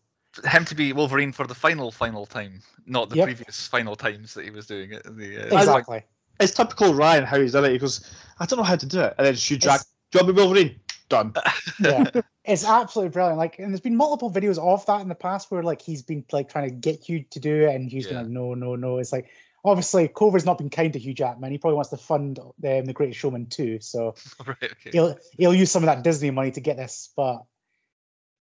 Him 0.45 0.65
to 0.65 0.75
be 0.75 0.93
Wolverine 0.93 1.31
for 1.31 1.45
the 1.45 1.55
final, 1.55 1.91
final 1.91 2.25
time, 2.25 2.61
not 2.85 3.09
the 3.09 3.17
Yep. 3.17 3.25
previous 3.25 3.67
final 3.67 3.95
times 3.95 4.33
that 4.33 4.45
he 4.45 4.51
was 4.51 4.65
doing 4.65 4.93
it. 4.93 5.03
The, 5.03 5.51
uh, 5.53 5.57
Exactly. 5.59 6.03
it's 6.39 6.53
typical 6.53 6.93
Ryan 6.93 7.25
how 7.25 7.39
he's 7.39 7.51
done 7.51 7.65
it. 7.65 7.71
He 7.71 7.77
goes, 7.77 8.09
I 8.39 8.45
don't 8.45 8.57
know 8.57 8.63
how 8.63 8.75
to 8.77 8.85
do 8.85 9.01
it, 9.01 9.13
and 9.17 9.27
then 9.27 9.33
Hugh 9.33 9.57
Jack, 9.57 9.81
It's- 9.81 9.87
do 10.11 10.19
you 10.19 10.25
want 10.25 10.35
me 10.37 10.41
Wolverine? 10.43 10.79
Done. 11.09 11.33
yeah. 11.81 12.09
It's 12.45 12.63
absolutely 12.65 13.11
brilliant. 13.11 13.37
Like, 13.37 13.59
and 13.59 13.69
there's 13.71 13.81
been 13.81 13.97
multiple 13.97 14.31
videos 14.31 14.57
of 14.57 14.85
that 14.85 15.01
in 15.01 15.09
the 15.09 15.15
past 15.15 15.51
where 15.51 15.61
like 15.61 15.81
he's 15.81 16.01
been 16.01 16.23
like 16.31 16.49
trying 16.49 16.69
to 16.69 16.73
get 16.75 17.03
Hugh 17.03 17.23
to 17.29 17.39
do 17.39 17.67
it, 17.67 17.75
and 17.75 17.91
Hugh's 17.91 18.07
been 18.07 18.15
like, 18.17 18.27
no, 18.27 18.53
no, 18.53 18.75
no. 18.77 18.97
It's 18.97 19.11
like 19.11 19.27
obviously 19.63 20.07
COVID's 20.07 20.45
not 20.45 20.57
been 20.57 20.69
kind 20.69 20.91
to 20.93 20.99
Hugh 20.99 21.13
Jackman. 21.13 21.51
He 21.51 21.57
probably 21.57 21.75
wants 21.75 21.89
to 21.91 21.97
fund 21.97 22.39
um, 22.39 22.53
the 22.61 22.93
Greatest 22.93 23.19
Showman 23.19 23.47
too. 23.47 23.79
So 23.79 24.15
right, 24.45 24.57
okay. 24.63 24.91
he'll 24.91 25.17
he'll 25.37 25.53
use 25.55 25.71
some 25.71 25.83
of 25.83 25.87
that 25.87 26.03
Disney 26.03 26.31
money 26.31 26.51
to 26.51 26.61
get 26.61 26.77
this, 26.77 27.09
but 27.15 27.43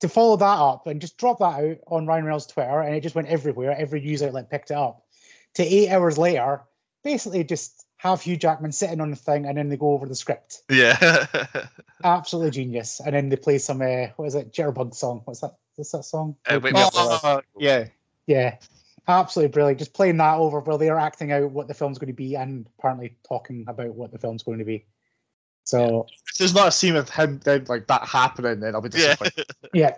to 0.00 0.08
follow 0.08 0.36
that 0.36 0.44
up 0.58 0.86
and 0.86 1.00
just 1.00 1.18
drop 1.18 1.38
that 1.40 1.62
out 1.62 1.76
on 1.88 2.06
Ryan 2.06 2.24
Reynolds' 2.24 2.46
Twitter, 2.46 2.80
and 2.80 2.94
it 2.94 3.02
just 3.02 3.14
went 3.14 3.28
everywhere. 3.28 3.74
Every 3.76 4.00
news 4.00 4.22
outlet 4.22 4.50
picked 4.50 4.70
it 4.70 4.76
up. 4.76 5.04
To 5.54 5.62
eight 5.62 5.90
hours 5.90 6.16
later, 6.16 6.62
basically 7.04 7.44
just 7.44 7.84
have 7.98 8.22
Hugh 8.22 8.36
Jackman 8.36 8.72
sitting 8.72 9.00
on 9.00 9.10
the 9.10 9.16
thing, 9.16 9.44
and 9.44 9.58
then 9.58 9.68
they 9.68 9.76
go 9.76 9.92
over 9.92 10.06
the 10.06 10.14
script. 10.14 10.62
Yeah. 10.70 11.26
Absolutely 12.04 12.50
genius. 12.52 13.00
And 13.04 13.14
then 13.14 13.28
they 13.28 13.36
play 13.36 13.58
some 13.58 13.82
uh, 13.82 14.06
what 14.16 14.26
is 14.26 14.34
it, 14.34 14.52
Jitterbug 14.54 14.94
song? 14.94 15.20
What's 15.26 15.40
that? 15.40 15.56
What's 15.76 15.92
that 15.92 16.04
song? 16.04 16.36
Uh, 16.46 16.60
Wake 16.62 16.72
Me 16.74 16.80
Up 16.80 16.92
Oh, 16.94 17.20
When 17.22 17.32
Love. 17.34 17.44
yeah. 17.58 17.84
Yeah, 18.26 18.56
absolutely 19.10 19.52
brilliant. 19.52 19.78
Just 19.78 19.94
playing 19.94 20.16
that 20.18 20.36
over 20.36 20.60
while 20.60 20.78
they're 20.78 20.98
acting 20.98 21.32
out 21.32 21.50
what 21.50 21.68
the 21.68 21.74
film's 21.74 21.98
going 21.98 22.08
to 22.08 22.12
be, 22.12 22.36
and 22.36 22.66
apparently 22.78 23.16
talking 23.26 23.64
about 23.68 23.94
what 23.94 24.12
the 24.12 24.18
film's 24.18 24.42
going 24.42 24.58
to 24.58 24.64
be. 24.64 24.86
So 25.64 26.06
If 26.28 26.38
there's 26.38 26.54
not 26.54 26.68
a 26.68 26.72
scene 26.72 26.94
with 26.94 27.10
him 27.10 27.40
then, 27.44 27.64
like 27.68 27.86
that 27.86 28.02
happening, 28.02 28.60
then 28.60 28.74
I'll 28.74 28.80
be 28.80 28.88
disappointed. 28.88 29.46
Yeah. 29.74 29.96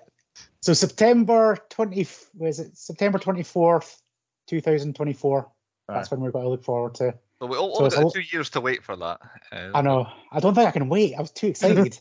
So 0.60 0.72
September 0.74 1.58
20 1.70 2.06
was 2.34 2.60
it 2.60 2.76
September 2.76 3.18
24th, 3.18 4.00
2024. 4.46 5.50
That's 5.88 6.10
when 6.10 6.20
we're 6.20 6.30
going 6.30 6.44
to 6.44 6.50
look 6.50 6.64
forward 6.64 6.94
to. 6.96 7.14
But 7.40 7.48
we 7.48 7.56
all, 7.56 7.74
So 7.74 7.84
all 7.84 8.04
got 8.04 8.14
two 8.14 8.20
years 8.20 8.48
to 8.50 8.60
wait 8.60 8.84
for 8.84 8.96
that. 8.96 9.20
Uh, 9.50 9.70
I 9.74 9.82
know. 9.82 10.08
I 10.30 10.40
don't 10.40 10.54
think 10.54 10.68
I 10.68 10.70
can 10.70 10.88
wait. 10.88 11.14
I 11.14 11.20
was 11.20 11.32
too 11.32 11.46
excited. 11.48 11.98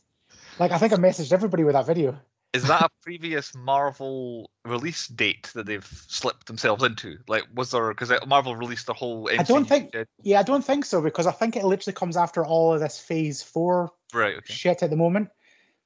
like 0.59 0.71
I 0.71 0.77
think 0.77 0.93
I 0.93 0.97
messaged 0.97 1.33
everybody 1.33 1.63
with 1.63 1.73
that 1.73 1.87
video. 1.87 2.19
Is 2.53 2.63
that 2.67 2.81
a 2.81 2.89
previous 3.01 3.55
Marvel 3.55 4.49
release 4.65 5.07
date 5.07 5.49
that 5.53 5.65
they've 5.65 5.85
slipped 6.07 6.47
themselves 6.47 6.83
into? 6.83 7.17
Like, 7.29 7.43
was 7.55 7.71
there 7.71 7.89
because 7.93 8.11
Marvel 8.27 8.57
released 8.57 8.87
the 8.87 8.93
whole? 8.93 9.27
MCU 9.27 9.39
I 9.39 9.43
don't 9.43 9.65
think- 9.65 9.95
Yeah, 10.21 10.39
I 10.39 10.43
don't 10.43 10.63
think 10.63 10.83
so 10.83 11.01
because 11.01 11.27
I 11.27 11.31
think 11.31 11.55
it 11.55 11.63
literally 11.63 11.95
comes 11.95 12.17
after 12.17 12.45
all 12.45 12.73
of 12.73 12.81
this 12.81 12.99
phase 12.99 13.41
4 13.41 13.89
Right. 14.13 14.35
Okay. 14.35 14.53
shit 14.53 14.83
at 14.83 14.89
the 14.89 14.97
moment. 14.97 15.29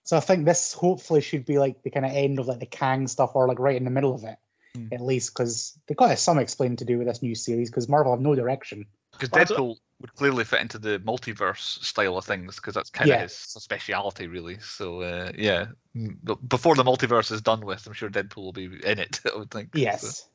So 0.06 0.18
I 0.18 0.20
think 0.22 0.46
this 0.46 0.74
hopefully 0.74 1.22
should 1.22 1.46
be 1.46 1.60
like 1.60 1.84
the 1.84 1.92
kind 1.92 2.06
of 2.06 2.12
end 2.12 2.40
of 2.40 2.48
like 2.48 2.60
the 2.60 2.66
Kang 2.66 3.08
stuff 3.08 3.36
or 3.36 3.48
like 3.48 3.60
right 3.60 3.76
in 3.76 3.86
the 3.86 3.92
middle 3.92 4.16
of 4.16 4.24
it. 4.24 4.38
Hmm. 4.76 4.88
At 4.92 5.02
least 5.02 5.34
because 5.34 5.78
they've 5.88 5.98
got 5.98 6.18
some 6.18 6.40
explaining 6.40 6.78
to 6.78 6.86
do 6.86 6.98
with 6.98 7.08
this 7.08 7.22
new 7.22 7.36
series 7.36 7.70
because 7.70 7.88
Marvel 7.88 8.12
have 8.14 8.22
no 8.22 8.34
direction. 8.34 8.86
Because 9.18 9.32
Well, 9.32 9.42
I 9.42 9.44
don't- 9.46 9.58
Deadpool 9.58 9.76
would 10.02 10.16
clearly 10.16 10.44
fit 10.44 10.60
into 10.62 10.78
the 10.78 11.00
multiverse 11.00 11.82
style 11.84 12.18
of 12.18 12.26
things 12.26 12.58
because 12.58 12.74
that's 12.74 12.90
kind 12.90 13.10
of 13.10 13.16
Yeah. 13.16 13.22
his 13.24 13.34
speciality, 13.34 14.28
really. 14.28 14.60
So 14.60 15.02
uh, 15.02 15.32
yeah, 15.38 15.68
Mm, 15.96 16.18
but 16.24 16.48
before 16.50 16.76
the 16.76 16.84
multiverse 16.84 17.32
is 17.32 17.42
done 17.42 17.66
with, 17.66 17.88
I'm 17.88 17.94
sure 17.94 18.10
Deadpool 18.10 18.36
will 18.44 18.52
be 18.52 18.66
in 18.66 19.00
it. 19.00 19.22
I 19.34 19.38
would 19.38 19.52
think. 19.52 19.70
So- 19.74 19.80
Yes. 19.82 20.30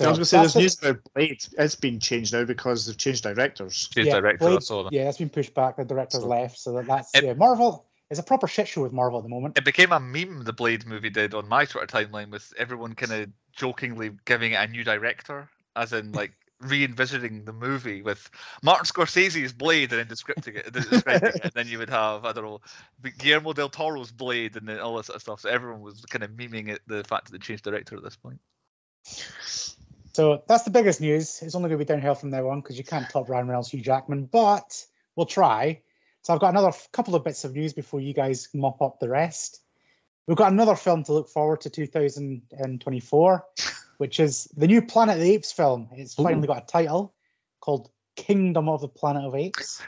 I 0.00 0.08
was 0.08 0.16
going 0.16 0.16
to 0.16 0.24
say, 0.24 0.36
that's 0.38 0.54
there's 0.54 0.62
news 0.62 0.78
about 0.82 1.12
Blade. 1.14 1.44
It's 1.58 1.74
been 1.74 2.00
changed 2.00 2.32
now 2.32 2.44
because 2.44 2.86
they've 2.86 2.96
changed 2.96 3.24
directors. 3.24 3.88
Change 3.94 4.06
Yeah, 4.08 4.20
director. 4.20 4.38
Blade- 4.48 4.62
saw 4.62 4.84
that. 4.84 4.92
Yeah, 4.92 5.04
that's 5.04 5.18
been 5.18 5.28
pushed 5.28 5.52
back. 5.54 5.76
The 5.76 5.84
director's 5.84 6.22
So- 6.22 6.28
left, 6.28 6.58
so 6.58 6.72
that, 6.72 6.86
that's 6.86 7.14
It- 7.14 7.24
yeah. 7.24 7.34
Marvel 7.34 7.84
is 8.10 8.18
a 8.18 8.22
proper 8.22 8.46
shit 8.46 8.68
show 8.68 8.82
with 8.82 8.92
Marvel 8.92 9.18
at 9.18 9.22
the 9.24 9.28
moment. 9.28 9.58
It 9.58 9.64
became 9.64 9.92
a 9.92 10.00
meme 10.00 10.44
the 10.44 10.52
Blade 10.52 10.86
movie 10.86 11.10
did 11.10 11.34
on 11.34 11.46
my 11.48 11.64
Twitter 11.66 11.86
timeline 11.86 12.30
with 12.30 12.52
everyone 12.56 12.94
kind 12.94 13.12
of 13.12 13.30
jokingly 13.52 14.12
giving 14.24 14.52
it 14.52 14.56
a 14.56 14.66
new 14.66 14.82
director, 14.84 15.48
as 15.76 15.92
in 15.92 16.12
like 16.12 16.32
re-envisioning 16.62 17.44
the 17.44 17.52
movie 17.52 18.02
with 18.02 18.30
Martin 18.62 18.86
Scorsese's 18.86 19.52
Blade 19.52 19.92
and 19.92 20.00
then 20.00 20.08
describing 20.08 20.56
it, 20.56 20.72
describing 20.72 21.30
it. 21.34 21.44
And 21.44 21.52
then 21.52 21.68
you 21.68 21.78
would 21.78 21.90
have 21.90 22.24
I 22.24 22.32
don't 22.32 22.44
know 22.44 22.60
Guillermo 23.18 23.52
del 23.52 23.68
Toro's 23.68 24.10
Blade 24.10 24.56
and 24.56 24.68
then 24.68 24.78
all 24.78 24.96
this 24.96 25.06
sort 25.06 25.16
of 25.16 25.22
stuff. 25.22 25.40
So 25.40 25.48
everyone 25.48 25.80
was 25.80 26.04
kind 26.06 26.22
of 26.22 26.30
memeing 26.30 26.68
it 26.68 26.80
the 26.86 27.04
fact 27.04 27.26
that 27.26 27.32
they 27.32 27.38
changed 27.38 27.64
director 27.64 27.96
at 27.96 28.02
this 28.02 28.16
point. 28.16 28.40
So 30.12 30.42
that's 30.46 30.64
the 30.64 30.70
biggest 30.70 31.00
news. 31.00 31.40
It's 31.42 31.54
only 31.54 31.68
going 31.68 31.78
to 31.78 31.84
be 31.84 31.88
downhill 31.88 32.14
from 32.14 32.30
now 32.30 32.48
on 32.48 32.60
because 32.60 32.76
you 32.76 32.84
can't 32.84 33.08
top 33.08 33.28
Ryan 33.28 33.48
Reynolds, 33.48 33.70
Hugh 33.70 33.80
Jackman, 33.80 34.26
but 34.26 34.84
we'll 35.16 35.26
try. 35.26 35.80
So 36.22 36.32
I've 36.32 36.40
got 36.40 36.50
another 36.50 36.72
couple 36.92 37.14
of 37.14 37.24
bits 37.24 37.44
of 37.44 37.54
news 37.54 37.72
before 37.72 38.00
you 38.00 38.12
guys 38.12 38.48
mop 38.54 38.80
up 38.82 39.00
the 39.00 39.08
rest. 39.08 39.60
We've 40.26 40.36
got 40.36 40.52
another 40.52 40.76
film 40.76 41.02
to 41.04 41.12
look 41.12 41.28
forward 41.28 41.62
to 41.62 41.70
2024, 41.70 43.44
which 44.02 44.18
is 44.18 44.48
the 44.56 44.66
new 44.66 44.82
Planet 44.82 45.14
of 45.18 45.22
the 45.22 45.30
Apes 45.30 45.52
film. 45.52 45.88
It's 45.92 46.18
Ooh. 46.18 46.24
finally 46.24 46.48
got 46.48 46.64
a 46.64 46.66
title 46.66 47.14
called 47.60 47.88
Kingdom 48.16 48.68
of 48.68 48.80
the 48.80 48.88
Planet 48.88 49.22
of 49.24 49.36
Apes. 49.36 49.80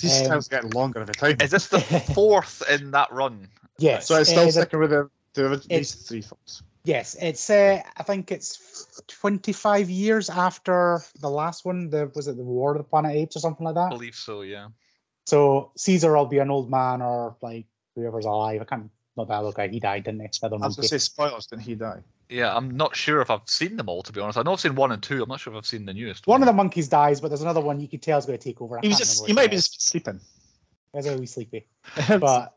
These 0.00 0.22
Um, 0.22 0.26
titles 0.26 0.48
getting 0.48 0.70
longer 0.70 0.98
every 0.98 1.14
time. 1.14 1.36
Is 1.40 1.52
this 1.52 1.68
the 1.68 1.78
fourth 2.14 2.60
in 2.68 2.90
that 2.90 3.12
run? 3.12 3.46
Yes. 3.78 4.08
So 4.08 4.16
it's 4.16 4.28
it 4.30 4.32
still 4.32 4.48
is 4.48 4.56
a- 4.56 4.62
sticking 4.62 4.80
with 4.80 4.90
the, 4.90 5.08
the 5.34 5.48
these 5.48 5.66
It's- 5.70 5.94
three 6.08 6.22
films. 6.22 6.62
Yes, 6.82 7.14
it's. 7.20 7.48
Uh, 7.50 7.80
I 7.98 8.02
think 8.02 8.32
it's 8.32 9.04
25 9.06 9.88
years 9.90 10.28
after 10.30 11.00
the 11.20 11.28
last 11.30 11.64
one. 11.64 11.88
The 11.90 12.10
was 12.16 12.26
it 12.26 12.36
the 12.36 12.42
War 12.42 12.72
of 12.72 12.78
the 12.78 12.84
Planet 12.84 13.12
Apes 13.14 13.36
or 13.36 13.40
something 13.40 13.64
like 13.66 13.74
that? 13.76 13.88
I 13.92 13.96
believe 13.98 14.16
so, 14.16 14.40
yeah. 14.42 14.68
So 15.26 15.70
Caesar 15.76 16.16
will 16.16 16.26
be 16.26 16.38
an 16.38 16.50
old 16.50 16.68
man 16.70 17.00
or 17.02 17.36
like 17.42 17.66
whoever's 17.94 18.24
alive. 18.24 18.60
I 18.62 18.64
can't. 18.64 18.90
Not 19.16 19.28
that 19.28 19.34
other 19.34 19.52
guy. 19.52 19.68
He 19.68 19.78
died, 19.78 20.02
didn't 20.04 20.20
he? 20.22 20.26
The 20.40 20.46
other 20.46 20.56
I 20.56 20.56
was 20.56 20.62
monkey. 20.62 20.76
going 20.76 20.88
to 20.88 20.98
say 20.98 20.98
spoilers, 20.98 21.46
didn't 21.46 21.62
he 21.62 21.74
die? 21.76 22.00
Yeah, 22.30 22.54
I'm 22.56 22.70
not 22.76 22.94
sure 22.96 23.20
if 23.20 23.28
I've 23.30 23.42
seen 23.46 23.76
them 23.76 23.88
all, 23.88 24.02
to 24.02 24.12
be 24.12 24.20
honest. 24.20 24.38
I 24.38 24.42
know 24.42 24.52
I've 24.52 24.60
seen 24.60 24.74
one 24.76 24.92
and 24.92 25.02
two. 25.02 25.22
I'm 25.22 25.28
not 25.28 25.40
sure 25.40 25.52
if 25.52 25.56
I've 25.58 25.66
seen 25.66 25.84
the 25.84 25.92
newest 25.92 26.26
One 26.26 26.42
of 26.42 26.46
the 26.46 26.52
monkeys 26.52 26.86
dies, 26.88 27.20
but 27.20 27.28
there's 27.28 27.42
another 27.42 27.60
one 27.60 27.80
you 27.80 27.88
can 27.88 27.98
tell 27.98 28.18
is 28.18 28.26
going 28.26 28.38
to 28.38 28.42
take 28.44 28.60
over. 28.60 28.78
I 28.78 28.82
He 28.82 28.88
was 28.88 28.98
just 28.98 29.26
he 29.26 29.32
might 29.32 29.42
one 29.42 29.50
be 29.50 29.56
it 29.56 29.58
is. 29.58 29.68
just 29.68 29.88
sleeping. 29.88 30.20
There's 30.92 31.06
a 31.06 31.16
wee 31.18 31.26
sleepy. 31.26 31.66
But 32.20 32.56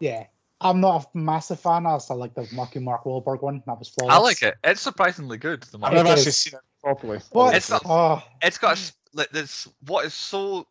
yeah, 0.00 0.24
I'm 0.60 0.80
not 0.80 1.10
a 1.14 1.18
massive 1.18 1.60
fan. 1.60 1.86
I 1.86 1.90
also 1.90 2.14
like 2.14 2.34
the 2.34 2.48
Marky 2.52 2.78
Mark 2.78 3.04
Wahlberg 3.04 3.42
one. 3.42 3.62
That 3.66 3.78
was 3.78 3.88
flawless. 3.88 4.14
I 4.16 4.18
like 4.20 4.42
it. 4.42 4.54
It's 4.64 4.80
surprisingly 4.80 5.38
good. 5.38 5.62
The 5.64 5.78
I've 5.82 5.92
never 5.92 6.08
it 6.08 6.12
actually 6.12 6.28
is. 6.28 6.36
seen 6.38 6.54
it 6.54 6.60
properly. 6.82 7.20
What? 7.32 7.54
It's 7.54 7.70
not- 7.70 7.82
oh, 7.86 8.22
It's 8.42 8.58
got 8.58 8.70
a 8.70 8.72
s- 8.72 8.92
like 9.12 9.30
this. 9.30 9.68
What 9.86 10.04
is 10.06 10.14
so 10.14 10.66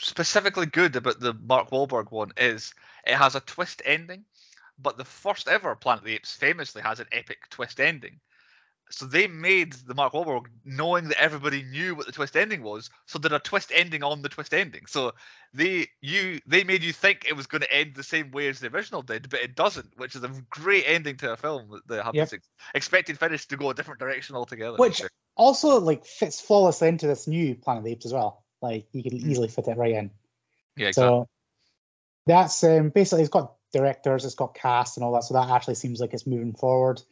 specifically 0.00 0.66
good 0.66 0.96
about 0.96 1.20
the 1.20 1.34
Mark 1.34 1.70
Wahlberg 1.70 2.10
one 2.10 2.32
is 2.36 2.74
it 3.06 3.14
has 3.14 3.34
a 3.34 3.40
twist 3.40 3.82
ending, 3.84 4.24
but 4.78 4.96
the 4.96 5.04
first 5.04 5.48
ever 5.48 5.74
Planet 5.74 6.00
of 6.02 6.06
the 6.06 6.14
Apes 6.14 6.34
famously 6.34 6.82
has 6.82 7.00
an 7.00 7.06
epic 7.12 7.48
twist 7.50 7.80
ending. 7.80 8.20
So 8.90 9.06
they 9.06 9.26
made 9.26 9.72
the 9.72 9.94
Mark 9.94 10.12
Wahlberg 10.12 10.46
knowing 10.64 11.08
that 11.08 11.20
everybody 11.20 11.62
knew 11.62 11.94
what 11.94 12.06
the 12.06 12.12
twist 12.12 12.36
ending 12.36 12.62
was, 12.62 12.90
so 13.06 13.18
did 13.18 13.32
a 13.32 13.38
twist 13.38 13.72
ending 13.74 14.02
on 14.02 14.20
the 14.20 14.28
twist 14.28 14.52
ending. 14.52 14.86
So 14.86 15.12
they 15.54 15.88
you 16.02 16.40
they 16.46 16.64
made 16.64 16.82
you 16.82 16.92
think 16.92 17.24
it 17.26 17.34
was 17.34 17.46
going 17.46 17.62
to 17.62 17.72
end 17.72 17.94
the 17.94 18.02
same 18.02 18.30
way 18.30 18.48
as 18.48 18.60
the 18.60 18.68
original 18.68 19.02
did, 19.02 19.30
but 19.30 19.40
it 19.40 19.56
doesn't, 19.56 19.96
which 19.96 20.14
is 20.14 20.22
a 20.22 20.30
great 20.50 20.84
ending 20.86 21.16
to 21.18 21.32
a 21.32 21.36
film. 21.36 21.70
that 21.70 21.88
They 21.88 21.96
have 21.96 22.14
Yep. 22.14 22.30
this 22.30 22.40
expected 22.74 23.18
finish 23.18 23.46
to 23.46 23.56
go 23.56 23.70
a 23.70 23.74
different 23.74 24.00
direction 24.00 24.36
altogether. 24.36 24.76
which 24.76 25.02
also 25.36 25.80
like 25.80 26.04
fits 26.04 26.40
flawlessly 26.40 26.88
into 26.88 27.06
this 27.06 27.26
new 27.26 27.54
Planet 27.54 27.80
of 27.80 27.84
the 27.84 27.92
Apes 27.92 28.06
as 28.06 28.12
well. 28.12 28.44
Like 28.60 28.86
you 28.92 29.02
can 29.02 29.14
easily 29.14 29.48
fit 29.48 29.66
it 29.66 29.78
right 29.78 29.92
in. 29.92 30.10
yeah, 30.76 30.88
exactly. 30.88 31.20
So 31.20 31.28
that's 32.26 32.62
um, 32.64 32.90
basically 32.90 33.22
it's 33.22 33.30
got 33.30 33.54
directors, 33.74 34.24
it's 34.24 34.34
got 34.34 34.54
cast 34.54 34.96
and 34.96 35.04
all 35.04 35.12
that. 35.12 35.24
So 35.24 35.34
that 35.34 35.50
actually 35.50 35.74
seems 35.74 36.00
like 36.00 36.14
it's 36.14 36.26
moving 36.26 36.54
forward. 36.54 37.02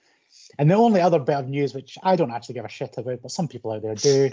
And 0.59 0.71
the 0.71 0.75
only 0.75 1.01
other 1.03 1.19
bit 1.19 1.37
of 1.37 1.49
news, 1.49 1.75
which 1.75 1.99
I 2.03 2.17
don't 2.17 2.31
actually 2.31 2.55
give 2.55 2.65
a 2.65 2.69
shit 2.69 2.97
about, 2.97 3.21
but 3.21 3.31
some 3.31 3.49
people 3.49 3.73
out 3.73 3.83
there 3.83 3.95
do, 3.95 4.31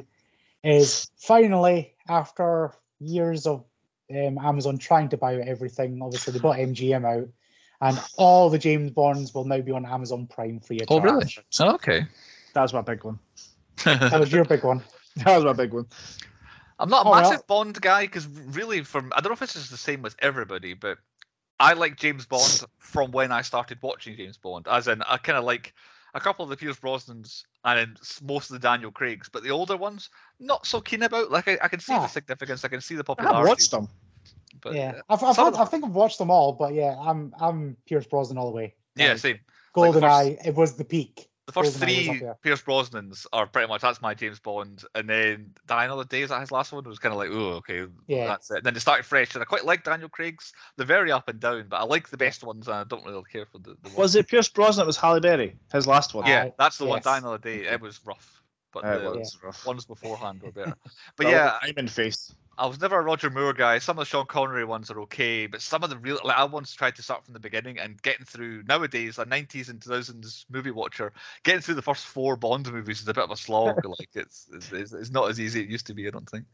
is 0.63 1.09
finally 1.17 1.93
after 2.07 2.73
years 2.99 3.45
of 3.45 3.65
um, 4.11 4.37
Amazon 4.37 4.77
trying 4.77 5.09
to 5.09 5.17
buy 5.17 5.35
out 5.35 5.47
everything, 5.47 6.01
obviously 6.01 6.33
they 6.33 6.39
bought 6.39 6.57
MGM 6.57 7.05
out, 7.05 7.27
and 7.81 7.99
all 8.17 8.49
the 8.49 8.57
James 8.57 8.91
Bonds 8.91 9.33
will 9.33 9.45
now 9.45 9.59
be 9.61 9.71
on 9.71 9.85
Amazon 9.85 10.27
Prime 10.27 10.59
free 10.61 10.79
of 10.79 10.87
Oh, 10.89 10.99
really? 11.01 11.33
Oh, 11.59 11.75
okay. 11.75 12.05
That 12.53 12.61
was 12.61 12.73
my 12.73 12.81
big 12.81 13.03
one. 13.03 13.19
That 13.85 14.19
was 14.19 14.31
your 14.31 14.45
big 14.45 14.63
one. 14.63 14.81
That 15.25 15.35
was 15.35 15.43
my 15.43 15.53
big 15.53 15.73
one. 15.73 15.85
I'm 16.79 16.89
not 16.89 17.05
a 17.05 17.09
Oh, 17.09 17.11
well. 17.11 17.21
massive 17.21 17.45
Bond 17.47 17.81
guy 17.81 18.05
because 18.05 18.25
really, 18.27 18.83
from 18.83 19.11
I 19.15 19.19
don't 19.19 19.31
know 19.31 19.33
if 19.33 19.39
this 19.39 19.57
is 19.57 19.69
the 19.69 19.75
same 19.75 20.01
with 20.01 20.15
everybody, 20.19 20.73
but 20.73 20.97
I 21.59 21.73
like 21.73 21.97
James 21.97 22.25
Bond 22.25 22.63
from 22.77 23.11
when 23.11 23.31
I 23.31 23.41
started 23.41 23.79
watching 23.81 24.15
James 24.15 24.37
Bond. 24.37 24.67
As 24.69 24.87
in, 24.87 25.01
I 25.03 25.17
kind 25.17 25.37
of 25.37 25.43
like 25.43 25.73
a 26.13 26.19
couple 26.19 26.43
of 26.43 26.49
the 26.49 26.57
Pierce 26.57 26.79
Brosnans 26.79 27.43
and 27.65 27.77
then 27.79 27.97
most 28.23 28.49
of 28.49 28.53
the 28.53 28.67
Daniel 28.67 28.91
Craigs, 28.91 29.29
but 29.29 29.43
the 29.43 29.51
older 29.51 29.75
ones, 29.77 30.09
not 30.39 30.65
so 30.65 30.79
keen 30.81 31.03
about. 31.03 31.31
Like 31.31 31.47
I, 31.47 31.57
I 31.61 31.67
can 31.67 31.79
see 31.79 31.93
Ah. 31.93 32.01
the 32.01 32.07
significance, 32.07 32.63
I 32.63 32.69
can 32.69 32.81
see 32.81 32.95
the 32.95 33.03
popularity. 33.03 33.35
I 33.35 33.39
have 33.39 33.47
watched 33.47 33.71
them. 33.71 33.87
But 34.61 34.73
yeah, 34.73 35.01
I've, 35.09 35.23
I've 35.23 35.35
had, 35.35 35.53
I 35.55 35.65
think 35.65 35.85
I've 35.85 35.91
watched 35.91 36.17
them 36.17 36.31
all, 36.31 36.53
but 36.53 36.73
yeah, 36.73 36.95
I'm 36.99 37.33
I'm 37.39 37.77
Pierce 37.85 38.05
Brosnan 38.07 38.37
all 38.37 38.47
the 38.49 38.55
way. 38.55 38.73
yeah, 38.95 39.09
Like, 39.09 39.17
same. 39.19 39.39
Golden 39.73 40.01
first- 40.01 40.11
Eye, 40.11 40.37
it 40.43 40.55
was 40.55 40.75
the 40.75 40.83
peak. 40.83 41.28
The 41.49 41.53
first 41.63 41.79
GoldenEye 41.79 41.97
was 41.97 42.07
up 42.09 42.17
three. 42.19 42.29
Pierce 42.43 42.61
Brosnans 42.61 43.25
are 43.33 43.47
pretty 43.47 43.67
much 43.67 43.81
that's 43.81 44.01
my 44.01 44.13
James 44.13 44.39
Bond, 44.39 44.83
and 44.93 45.09
then 45.09 45.51
Die 45.65 45.85
Another 45.85 46.03
Day 46.03 46.21
is 46.21 46.29
that 46.29 46.41
his 46.41 46.51
last 46.51 46.71
one 46.71 46.83
was 46.83 46.99
kind 46.99 47.11
of 47.11 47.17
like 47.17 47.29
oh 47.31 47.53
okay 47.57 47.87
Yeah. 48.07 48.27
that's 48.27 48.51
it. 48.51 48.63
then 48.63 48.73
they 48.75 48.79
started 48.79 49.03
fresh, 49.05 49.33
and 49.33 49.41
I 49.41 49.45
quite 49.45 49.65
like 49.65 49.83
Daniel 49.83 50.09
Craig's. 50.09 50.53
They're 50.77 50.85
very 50.85 51.11
up 51.11 51.27
and 51.27 51.39
down, 51.39 51.65
but 51.69 51.77
I 51.77 51.83
like 51.85 52.09
the 52.09 52.17
best 52.17 52.43
ones, 52.43 52.67
and 52.67 52.75
I 52.77 52.83
don't 52.83 53.03
really 53.05 53.23
care 53.31 53.45
for 53.47 53.57
the. 53.57 53.75
the 53.81 53.89
Was 53.97 54.15
it 54.15 54.27
Pierce 54.27 54.47
Brosnan? 54.49 54.83
It 54.83 54.87
was 54.87 54.97
Halle 54.97 55.19
Berry, 55.19 55.55
his 55.73 55.87
last 55.87 56.13
one. 56.13 56.27
Yeah, 56.27 56.49
that's 56.59 56.77
the 56.77 56.85
one. 56.85 56.97
yes. 56.97 57.03
Die 57.05 57.17
Another 57.17 57.37
Day. 57.39 57.65
It 57.65 57.81
was 57.81 57.99
rough, 58.05 58.43
but 58.71 58.83
Uh, 58.85 58.97
the 58.99 59.11
it 59.13 59.19
was 59.19 59.37
rough. 59.43 59.65
ones 59.65 59.85
beforehand 59.85 60.41
were 60.43 60.51
better. 60.51 60.75
But 61.17 61.25
Well, 61.25 61.33
yeah, 61.33 61.57
I'm 61.61 61.73
in 61.77 61.87
face. 61.87 62.35
I 62.59 62.65
was 62.65 62.81
never 62.81 62.99
a 62.99 63.01
Roger 63.01 63.29
Moore 63.29 63.53
guy. 63.53 63.79
Some 63.79 63.97
of 63.97 64.01
the 64.01 64.05
Sean 64.05 64.25
Connery 64.25 64.65
ones 64.65 64.91
are 64.91 64.99
okay, 65.01 65.47
but 65.47 65.61
some 65.61 65.81
of 65.81 65.89
the 65.89 65.97
real 65.97 66.19
like 66.25 66.37
I 66.37 66.43
once 66.43 66.73
tried 66.73 66.95
to 66.97 67.01
start 67.01 67.23
from 67.23 67.33
the 67.33 67.39
beginning 67.39 67.79
and 67.79 67.99
getting 68.01 68.25
through 68.25 68.63
nowadays, 68.63 69.17
a 69.17 69.25
nineties 69.25 69.69
and 69.69 69.81
two 69.81 69.89
thousands 69.89 70.45
movie 70.49 70.71
watcher, 70.71 71.13
getting 71.43 71.61
through 71.61 71.75
the 71.75 71.81
first 71.81 72.05
four 72.05 72.35
Bond 72.35 72.69
movies 72.69 73.01
is 73.01 73.07
a 73.07 73.13
bit 73.13 73.23
of 73.23 73.31
a 73.31 73.37
slog. 73.37 73.83
like 73.85 74.09
it's, 74.13 74.47
it's 74.51 74.73
it's 74.73 74.91
it's 74.91 75.09
not 75.09 75.29
as 75.29 75.39
easy 75.39 75.61
as 75.61 75.65
it 75.65 75.71
used 75.71 75.87
to 75.87 75.93
be. 75.93 76.05
I 76.05 76.11
don't 76.11 76.29
think. 76.29 76.45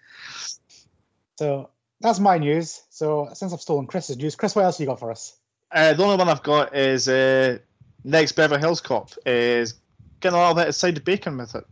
So 1.39 1.71
that's 2.01 2.19
my 2.19 2.37
news. 2.37 2.83
So 2.91 3.29
since 3.33 3.51
I've 3.51 3.61
stolen 3.61 3.87
Chris's 3.87 4.17
news, 4.17 4.35
Chris, 4.35 4.55
what 4.55 4.65
else 4.65 4.79
you 4.79 4.85
got 4.85 4.99
for 4.99 5.09
us? 5.09 5.35
Uh, 5.71 5.93
the 5.93 6.03
only 6.03 6.17
one 6.17 6.29
I've 6.29 6.43
got 6.43 6.75
is 6.75 7.09
uh, 7.09 7.57
next 8.03 8.33
Beverly 8.33 8.61
Hills 8.61 8.79
Cop 8.79 9.09
is 9.25 9.73
getting 10.19 10.37
a 10.37 10.39
little 10.39 10.55
bit 10.55 10.67
of 10.67 10.75
side 10.75 11.03
bacon 11.03 11.37
with 11.37 11.55
it. 11.55 11.65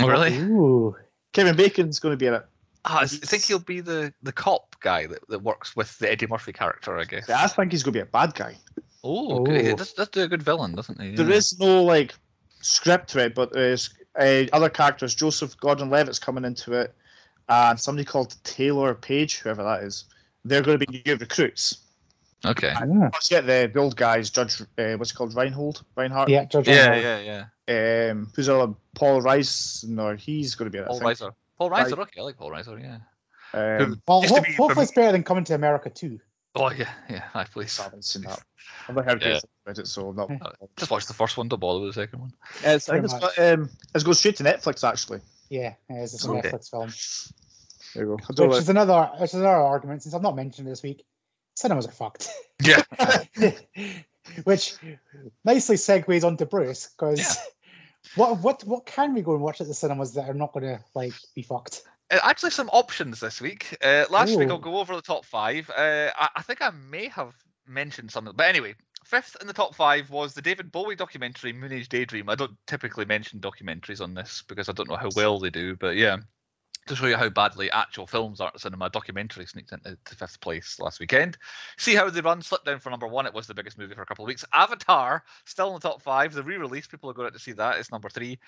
Oh 0.00 0.06
really? 0.06 0.36
Ooh. 0.38 0.96
Kevin 1.32 1.56
Bacon's 1.56 1.98
going 1.98 2.12
to 2.12 2.16
be 2.16 2.26
in 2.26 2.34
it. 2.34 2.44
Ah, 2.84 3.00
I 3.00 3.02
s- 3.02 3.16
think 3.18 3.44
he'll 3.44 3.58
be 3.58 3.80
the 3.80 4.12
the 4.22 4.32
cop 4.32 4.76
guy 4.80 5.06
that, 5.06 5.26
that 5.28 5.40
works 5.42 5.74
with 5.76 5.98
the 5.98 6.10
Eddie 6.10 6.26
Murphy 6.26 6.52
character, 6.52 6.98
I 6.98 7.04
guess. 7.04 7.28
I 7.28 7.46
think 7.48 7.72
he's 7.72 7.82
going 7.82 7.92
to 7.94 7.98
be 7.98 8.02
a 8.02 8.06
bad 8.06 8.34
guy. 8.34 8.56
Oh, 9.04 9.42
okay. 9.42 9.60
Ooh. 9.60 9.68
He 9.68 9.74
does, 9.74 9.92
does 9.92 10.08
a 10.16 10.28
good 10.28 10.42
villain, 10.42 10.74
doesn't 10.74 11.00
he? 11.00 11.14
There 11.14 11.28
Yeah. 11.28 11.36
is 11.36 11.58
no 11.58 11.82
like 11.84 12.14
script 12.60 13.10
to 13.10 13.24
it, 13.24 13.34
but 13.34 13.52
there's 13.52 13.90
uh, 14.18 14.44
other 14.52 14.68
characters. 14.68 15.14
Joseph 15.14 15.56
Gordon-Levitt's 15.58 16.18
coming 16.18 16.44
into 16.44 16.72
it, 16.72 16.94
and 17.48 17.78
somebody 17.78 18.04
called 18.04 18.36
Taylor 18.44 18.94
Paige, 18.94 19.38
whoever 19.38 19.62
that 19.62 19.82
is. 19.84 20.04
They're 20.44 20.62
going 20.62 20.78
to 20.78 20.86
be 20.86 21.02
new 21.04 21.16
recruits. 21.16 21.78
Okay. 22.44 22.72
Ah, 22.74 23.08
Plus, 23.10 23.30
yet 23.30 23.46
the, 23.46 23.70
the 23.72 23.80
old 23.80 23.96
guys, 23.96 24.30
Judge, 24.30 24.60
uh, 24.60 24.94
what's 24.96 25.10
it 25.10 25.14
called, 25.14 25.34
Reinhold, 25.34 25.84
Reinhardt. 25.96 26.28
Yeah, 26.28 26.44
Judge 26.44 26.68
Yeah, 26.68 26.90
Reinhold. 26.90 27.04
yeah, 27.26 27.46
yeah. 27.68 28.10
Um, 28.12 28.30
who's 28.34 28.48
other 28.48 28.72
Paul 28.94 29.20
Rice? 29.22 29.84
No, 29.88 30.14
he's 30.16 30.54
going 30.54 30.66
to 30.66 30.70
be 30.70 30.78
in 30.78 30.84
it. 30.84 30.86
I 30.86 30.88
Paul 30.88 31.00
think. 31.00 31.18
Reiser. 31.18 31.32
Paul 31.58 31.70
Reiser, 31.70 31.98
okay, 31.98 32.20
I 32.20 32.22
like 32.24 32.36
Paul 32.36 32.50
Reiser, 32.50 32.80
yeah. 32.80 32.98
Um, 33.52 34.00
Well, 34.06 34.22
Used 34.22 34.34
ho- 34.34 34.40
be 34.42 34.52
hopefully 34.52 34.74
from- 34.74 34.82
it's 34.82 34.92
better 34.92 35.12
than 35.12 35.22
coming 35.24 35.44
to 35.44 35.54
America 35.54 35.90
too. 35.90 36.20
Oh 36.54 36.70
yeah, 36.70 36.88
yeah. 37.08 37.24
Aye, 37.34 37.44
please. 37.44 37.78
I 37.78 37.84
haven't 37.84 38.04
seen 38.04 38.22
that. 38.22 38.40
I've 38.88 38.94
not 38.96 39.04
heard 39.04 39.22
Yeah. 39.22 39.28
yeah. 39.34 39.40
about 39.64 39.78
it, 39.78 39.86
so 39.86 40.12
not. 40.12 40.30
Yeah. 40.30 40.38
Just 40.76 40.90
watch 40.90 41.06
the 41.06 41.14
first 41.14 41.36
one. 41.36 41.48
Don't 41.48 41.60
bother 41.60 41.80
with 41.80 41.94
the 41.94 42.00
second 42.02 42.20
one. 42.20 42.32
It's, 42.64 42.88
I 42.88 42.94
think 42.94 43.04
it's 43.04 43.14
Pretty 43.14 43.36
got, 43.36 43.52
um, 43.52 43.70
it's 43.94 44.02
going 44.04 44.14
straight 44.14 44.36
to 44.36 44.44
Netflix 44.44 44.86
actually. 44.86 45.20
Yeah, 45.50 45.74
it's 45.88 46.14
it's 46.14 46.24
a 46.24 46.30
Okay. 46.30 46.50
Netflix 46.50 46.70
film. 46.70 46.90
There 47.94 48.04
you 48.04 48.16
go. 48.36 48.46
Which 48.48 48.58
is 48.58 48.68
another 48.68 49.10
which 49.18 49.30
is 49.30 49.34
another 49.40 49.56
argument 49.56 50.02
since 50.02 50.14
I've 50.14 50.22
not 50.22 50.36
mentioned 50.36 50.66
it 50.68 50.70
this 50.70 50.82
week. 50.82 51.04
Cinemas 51.54 51.86
are 51.86 51.92
fucked. 51.92 52.28
Yeah. 52.62 52.82
which 54.44 54.74
nicely 55.44 55.76
segues 55.76 56.24
onto 56.24 56.44
Bruce 56.44 56.88
because 56.88 57.38
what 58.14 58.38
what 58.40 58.64
what 58.64 58.86
can 58.86 59.14
we 59.14 59.22
go 59.22 59.34
and 59.34 59.42
watch 59.42 59.60
at 59.60 59.66
the 59.66 59.74
cinemas 59.74 60.14
that 60.14 60.28
are 60.28 60.34
not 60.34 60.52
going 60.52 60.64
to 60.64 60.80
like 60.94 61.12
be 61.34 61.42
fucked? 61.42 61.82
Uh, 62.10 62.18
actually, 62.22 62.50
some 62.50 62.70
options 62.70 63.20
this 63.20 63.40
week. 63.40 63.76
Uh, 63.82 64.04
last 64.10 64.36
week, 64.36 64.48
I'll 64.48 64.58
go 64.58 64.78
over 64.78 64.96
the 64.96 65.02
top 65.02 65.24
five. 65.24 65.70
Uh, 65.70 66.10
I, 66.16 66.28
I 66.36 66.42
think 66.42 66.62
I 66.62 66.70
may 66.70 67.08
have 67.08 67.34
mentioned 67.66 68.10
something, 68.10 68.32
but 68.34 68.46
anyway, 68.46 68.74
fifth 69.04 69.36
in 69.40 69.46
the 69.46 69.52
top 69.52 69.74
five 69.74 70.08
was 70.08 70.32
the 70.32 70.42
David 70.42 70.72
Bowie 70.72 70.96
documentary 70.96 71.52
Moonage 71.52 71.88
Daydream. 71.88 72.30
I 72.30 72.34
don't 72.34 72.56
typically 72.66 73.04
mention 73.04 73.40
documentaries 73.40 74.00
on 74.00 74.14
this 74.14 74.42
because 74.48 74.68
I 74.68 74.72
don't 74.72 74.88
know 74.88 74.96
how 74.96 75.10
well 75.16 75.38
they 75.38 75.50
do, 75.50 75.76
but 75.76 75.96
yeah. 75.96 76.18
To 76.88 76.96
show 76.96 77.06
you 77.06 77.18
how 77.18 77.28
badly 77.28 77.70
actual 77.70 78.06
films 78.06 78.40
are 78.40 78.48
at 78.48 78.58
cinema, 78.60 78.88
documentary 78.88 79.44
sneaked 79.44 79.72
into 79.72 79.98
to 80.06 80.14
fifth 80.14 80.40
place 80.40 80.80
last 80.80 81.00
weekend. 81.00 81.36
See 81.76 81.94
how 81.94 82.08
they 82.08 82.22
run, 82.22 82.40
slipped 82.40 82.64
down 82.64 82.78
for 82.78 82.88
number 82.88 83.06
one. 83.06 83.26
It 83.26 83.34
was 83.34 83.46
the 83.46 83.52
biggest 83.52 83.76
movie 83.76 83.94
for 83.94 84.00
a 84.00 84.06
couple 84.06 84.24
of 84.24 84.26
weeks. 84.26 84.42
Avatar, 84.54 85.22
still 85.44 85.68
in 85.68 85.74
the 85.74 85.80
top 85.80 86.00
five. 86.00 86.32
The 86.32 86.42
re-release, 86.42 86.86
people 86.86 87.10
are 87.10 87.12
going 87.12 87.26
out 87.26 87.34
to 87.34 87.38
see 87.38 87.52
that. 87.52 87.76
It's 87.76 87.92
number 87.92 88.08
three. 88.08 88.38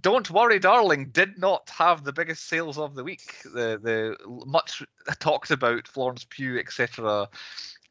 Don't 0.00 0.30
worry, 0.30 0.58
darling, 0.58 1.10
did 1.10 1.38
not 1.38 1.68
have 1.68 2.04
the 2.04 2.12
biggest 2.12 2.48
sales 2.48 2.78
of 2.78 2.94
the 2.94 3.04
week. 3.04 3.34
The 3.44 3.78
the 3.82 4.16
much 4.46 4.82
talked 5.18 5.50
about 5.50 5.86
Florence 5.86 6.24
Pugh, 6.30 6.58
etc. 6.58 7.28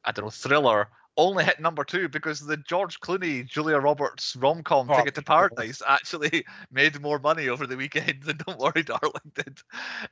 I 0.03 0.11
don't 0.11 0.25
know, 0.25 0.31
thriller 0.31 0.87
only 1.17 1.43
hit 1.43 1.59
number 1.59 1.83
two 1.83 2.07
because 2.07 2.39
the 2.39 2.57
George 2.57 2.99
Clooney, 2.99 3.45
Julia 3.45 3.77
Roberts 3.77 4.35
rom 4.35 4.63
com 4.63 4.89
Oh, 4.89 4.97
Ticket 4.97 5.15
to 5.15 5.21
Paradise 5.21 5.81
actually 5.87 6.45
made 6.71 7.01
more 7.01 7.19
money 7.19 7.49
over 7.49 7.67
the 7.67 7.75
weekend 7.77 8.23
than 8.23 8.37
Don't 8.45 8.59
Worry 8.59 8.83
Darling 8.83 9.31
did. 9.33 9.59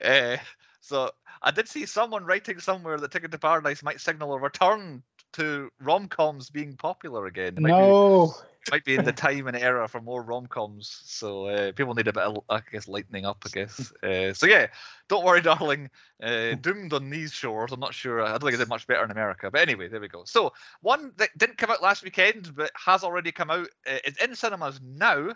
Uh, 0.03 0.37
so 0.81 1.11
I 1.41 1.51
did 1.51 1.67
see 1.67 1.85
someone 1.85 2.25
writing 2.25 2.59
somewhere 2.59 2.97
that 2.97 3.11
Ticket 3.11 3.31
to 3.31 3.39
Paradise 3.39 3.83
might 3.83 4.01
signal 4.01 4.33
a 4.33 4.39
return 4.39 5.03
to 5.35 5.69
rom 5.81 6.07
coms 6.07 6.49
being 6.49 6.75
popular 6.75 7.25
again. 7.25 7.55
Might 7.59 7.69
be- 7.69 7.73
No. 7.73 8.33
might 8.71 8.83
be 8.83 8.95
in 8.95 9.05
the 9.05 9.11
time 9.27 9.47
and 9.47 9.55
era 9.55 9.87
for 9.87 10.01
more 10.01 10.21
rom 10.23 10.47
coms. 10.47 11.01
So 11.05 11.45
uh, 11.47 11.71
people 11.71 11.93
need 11.93 12.07
a 12.07 12.13
bit 12.13 12.23
of, 12.23 12.39
I 12.49 12.61
guess, 12.71 12.87
lightening 12.87 13.25
up. 13.25 13.43
I 13.45 13.49
guess. 13.49 13.93
Uh, 14.03 14.33
so 14.33 14.47
yeah, 14.47 14.67
don't 15.07 15.23
worry, 15.25 15.41
darling. 15.41 15.89
Uh, 16.21 16.55
doomed 16.61 16.93
on 16.93 17.09
these 17.09 17.31
shores. 17.31 17.71
I'm 17.71 17.79
not 17.79 17.93
sure. 17.93 18.21
I 18.21 18.29
don't 18.31 18.41
think 18.41 18.53
it 18.55 18.57
did 18.57 18.69
much 18.69 18.87
better 18.87 19.03
in 19.03 19.11
America. 19.11 19.49
But 19.51 19.61
anyway, 19.61 19.87
there 19.87 19.99
we 20.01 20.07
go. 20.07 20.23
So 20.25 20.53
one 20.81 21.11
that 21.17 21.29
didn't 21.37 21.57
come 21.57 21.69
out 21.71 21.81
last 21.83 22.03
weekend, 22.03 22.55
but 22.55 22.71
has 22.75 23.03
already 23.03 23.31
come 23.31 23.51
out. 23.51 23.67
Uh, 23.87 23.97
is 24.05 24.17
in 24.17 24.35
cinemas 24.35 24.79
now, 24.83 25.29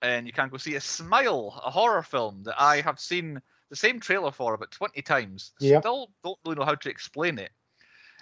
and 0.00 0.26
you 0.26 0.32
can 0.32 0.48
go 0.48 0.56
see 0.56 0.74
a 0.76 0.80
Smile, 0.80 1.60
a 1.64 1.70
horror 1.70 2.02
film 2.02 2.42
that 2.44 2.60
I 2.60 2.80
have 2.80 2.98
seen 2.98 3.40
the 3.70 3.76
same 3.76 4.00
trailer 4.00 4.30
for 4.32 4.52
about 4.54 4.70
20 4.70 5.00
times. 5.02 5.52
Yep. 5.60 5.82
Still 5.82 6.10
don't 6.22 6.38
really 6.44 6.56
know 6.58 6.64
how 6.66 6.74
to 6.74 6.90
explain 6.90 7.38
it. 7.38 7.50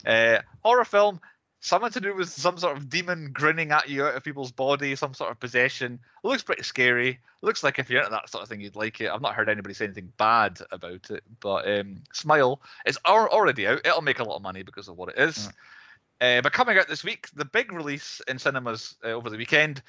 Uh, 0.05 0.39
horror 0.63 0.85
film, 0.85 1.21
something 1.61 1.91
to 1.91 2.01
do 2.01 2.15
with 2.15 2.31
some 2.31 2.57
sort 2.57 2.77
of 2.77 2.89
demon 2.89 3.31
grinning 3.33 3.71
at 3.71 3.89
you 3.89 4.05
out 4.05 4.15
of 4.15 4.25
people's 4.25 4.53
body, 4.53 4.97
some 4.97 5.15
sort 5.15 5.31
of 5.31 5.39
possession. 5.39 5.99
It 6.25 6.29
looks 6.29 6.43
pretty 6.43 6.63
scary. 6.63 7.21
looks 7.43 7.63
like 7.63 7.79
if 7.79 7.91
you're 7.91 8.01
into 8.01 8.11
that 8.11 8.31
sort 8.31 8.43
of 8.43 8.49
thing, 8.49 8.61
you'd 8.61 8.77
like 8.77 9.01
it. 9.01 9.11
I've 9.11 9.21
not 9.21 9.35
heard 9.35 9.49
anybody 9.49 9.75
say 9.75 9.85
anything 9.85 10.13
bad 10.17 10.59
about 10.71 11.11
it, 11.11 11.23
but 11.41 11.71
um, 11.71 11.97
Smile 12.13 12.61
is 12.87 12.99
already 13.07 13.67
out. 13.67 13.81
It'll 13.85 14.03
make 14.03 14.19
a 14.19 14.25
lot 14.25 14.37
of 14.37 14.43
money 14.43 14.63
because 14.63 14.89
of 14.89 14.97
what 14.97 15.11
it 15.11 15.19
is. 15.19 15.49
Uh, 16.21 16.43
but 16.43 16.53
coming 16.53 16.77
out 16.77 16.87
this 16.87 17.05
week, 17.05 17.29
the 17.35 17.47
big 17.47 17.73
release 17.73 18.21
in 18.29 18.39
cinemas 18.39 18.95
uh, 19.05 19.09
over 19.09 19.31
the 19.31 19.39
weekend, 19.39 19.83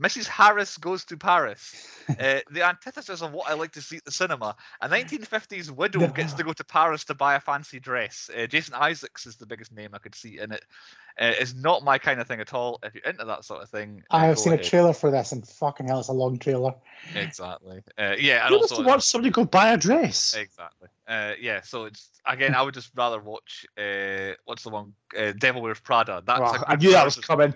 Mrs. 0.00 0.26
Harris 0.26 0.76
Goes 0.78 1.04
to 1.06 1.16
Paris. 1.16 1.74
Uh, 2.08 2.38
the 2.52 2.64
antithesis 2.64 3.20
of 3.20 3.32
what 3.32 3.50
I 3.50 3.54
like 3.54 3.72
to 3.72 3.82
see 3.82 3.96
at 3.96 4.04
the 4.04 4.12
cinema. 4.12 4.54
A 4.80 4.88
1950s 4.88 5.72
widow 5.72 6.06
gets 6.06 6.34
to 6.34 6.44
go 6.44 6.52
to 6.52 6.62
Paris 6.62 7.02
to 7.06 7.14
buy 7.14 7.34
a 7.34 7.40
fancy 7.40 7.80
dress. 7.80 8.30
Uh, 8.32 8.46
Jason 8.46 8.74
Isaacs 8.74 9.26
is 9.26 9.34
the 9.34 9.44
biggest 9.44 9.72
name 9.72 9.90
I 9.92 9.98
could 9.98 10.14
see 10.14 10.38
in 10.38 10.52
it. 10.52 10.64
Uh, 11.18 11.32
it's 11.40 11.54
not 11.54 11.82
my 11.82 11.98
kind 11.98 12.20
of 12.20 12.28
thing 12.28 12.40
at 12.40 12.54
all. 12.54 12.78
If 12.84 12.94
you're 12.94 13.02
into 13.04 13.24
that 13.24 13.44
sort 13.44 13.62
of 13.62 13.70
thing, 13.70 14.04
I 14.10 14.26
have 14.26 14.38
seen 14.38 14.52
a 14.52 14.62
trailer 14.62 14.92
for 14.92 15.10
this, 15.10 15.32
and 15.32 15.48
fucking 15.48 15.88
hell, 15.88 15.98
it's 15.98 16.08
a 16.08 16.12
long 16.12 16.38
trailer. 16.38 16.74
Exactly. 17.14 17.82
Uh, 17.98 18.14
yeah, 18.18 18.46
and 18.46 18.54
wants 18.54 18.70
also 18.70 18.82
to 18.82 18.88
watch 18.88 19.02
somebody 19.02 19.30
go 19.32 19.44
buy 19.44 19.72
a 19.72 19.76
dress? 19.76 20.36
Exactly. 20.36 20.88
Uh, 21.08 21.32
yeah. 21.40 21.62
So 21.62 21.86
it's 21.86 22.10
again, 22.26 22.54
I 22.54 22.60
would 22.62 22.74
just 22.74 22.90
rather 22.94 23.18
watch. 23.20 23.64
Uh, 23.78 24.34
what's 24.44 24.62
the 24.62 24.70
one? 24.70 24.92
Uh, 25.18 25.32
Devil 25.38 25.62
Wears 25.62 25.80
Prada. 25.80 26.22
That's 26.26 26.40
Oh, 26.42 26.64
I 26.66 26.76
knew 26.76 26.92
that 26.92 27.04
was 27.04 27.16
coming. 27.16 27.54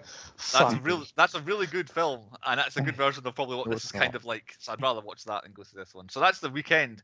That's 0.52 0.74
a 0.74 0.80
real. 0.82 1.04
That's 1.16 1.34
a 1.34 1.40
really 1.42 1.66
good 1.66 1.90
film, 1.90 2.22
and 2.46 2.58
that's 2.58 2.76
a 2.76 2.82
good 2.82 2.96
version 3.04 3.26
of 3.26 3.34
probably 3.34 3.56
what 3.56 3.70
this 3.70 3.84
is 3.84 3.92
kind 3.92 4.14
of 4.14 4.24
like. 4.24 4.54
So 4.58 4.72
I'd 4.72 4.82
rather 4.82 5.00
watch 5.00 5.24
that 5.24 5.42
than 5.42 5.52
go 5.52 5.62
to 5.62 5.74
this 5.74 5.94
one. 5.94 6.08
So 6.08 6.20
that's 6.20 6.40
the 6.40 6.50
weekend. 6.50 7.02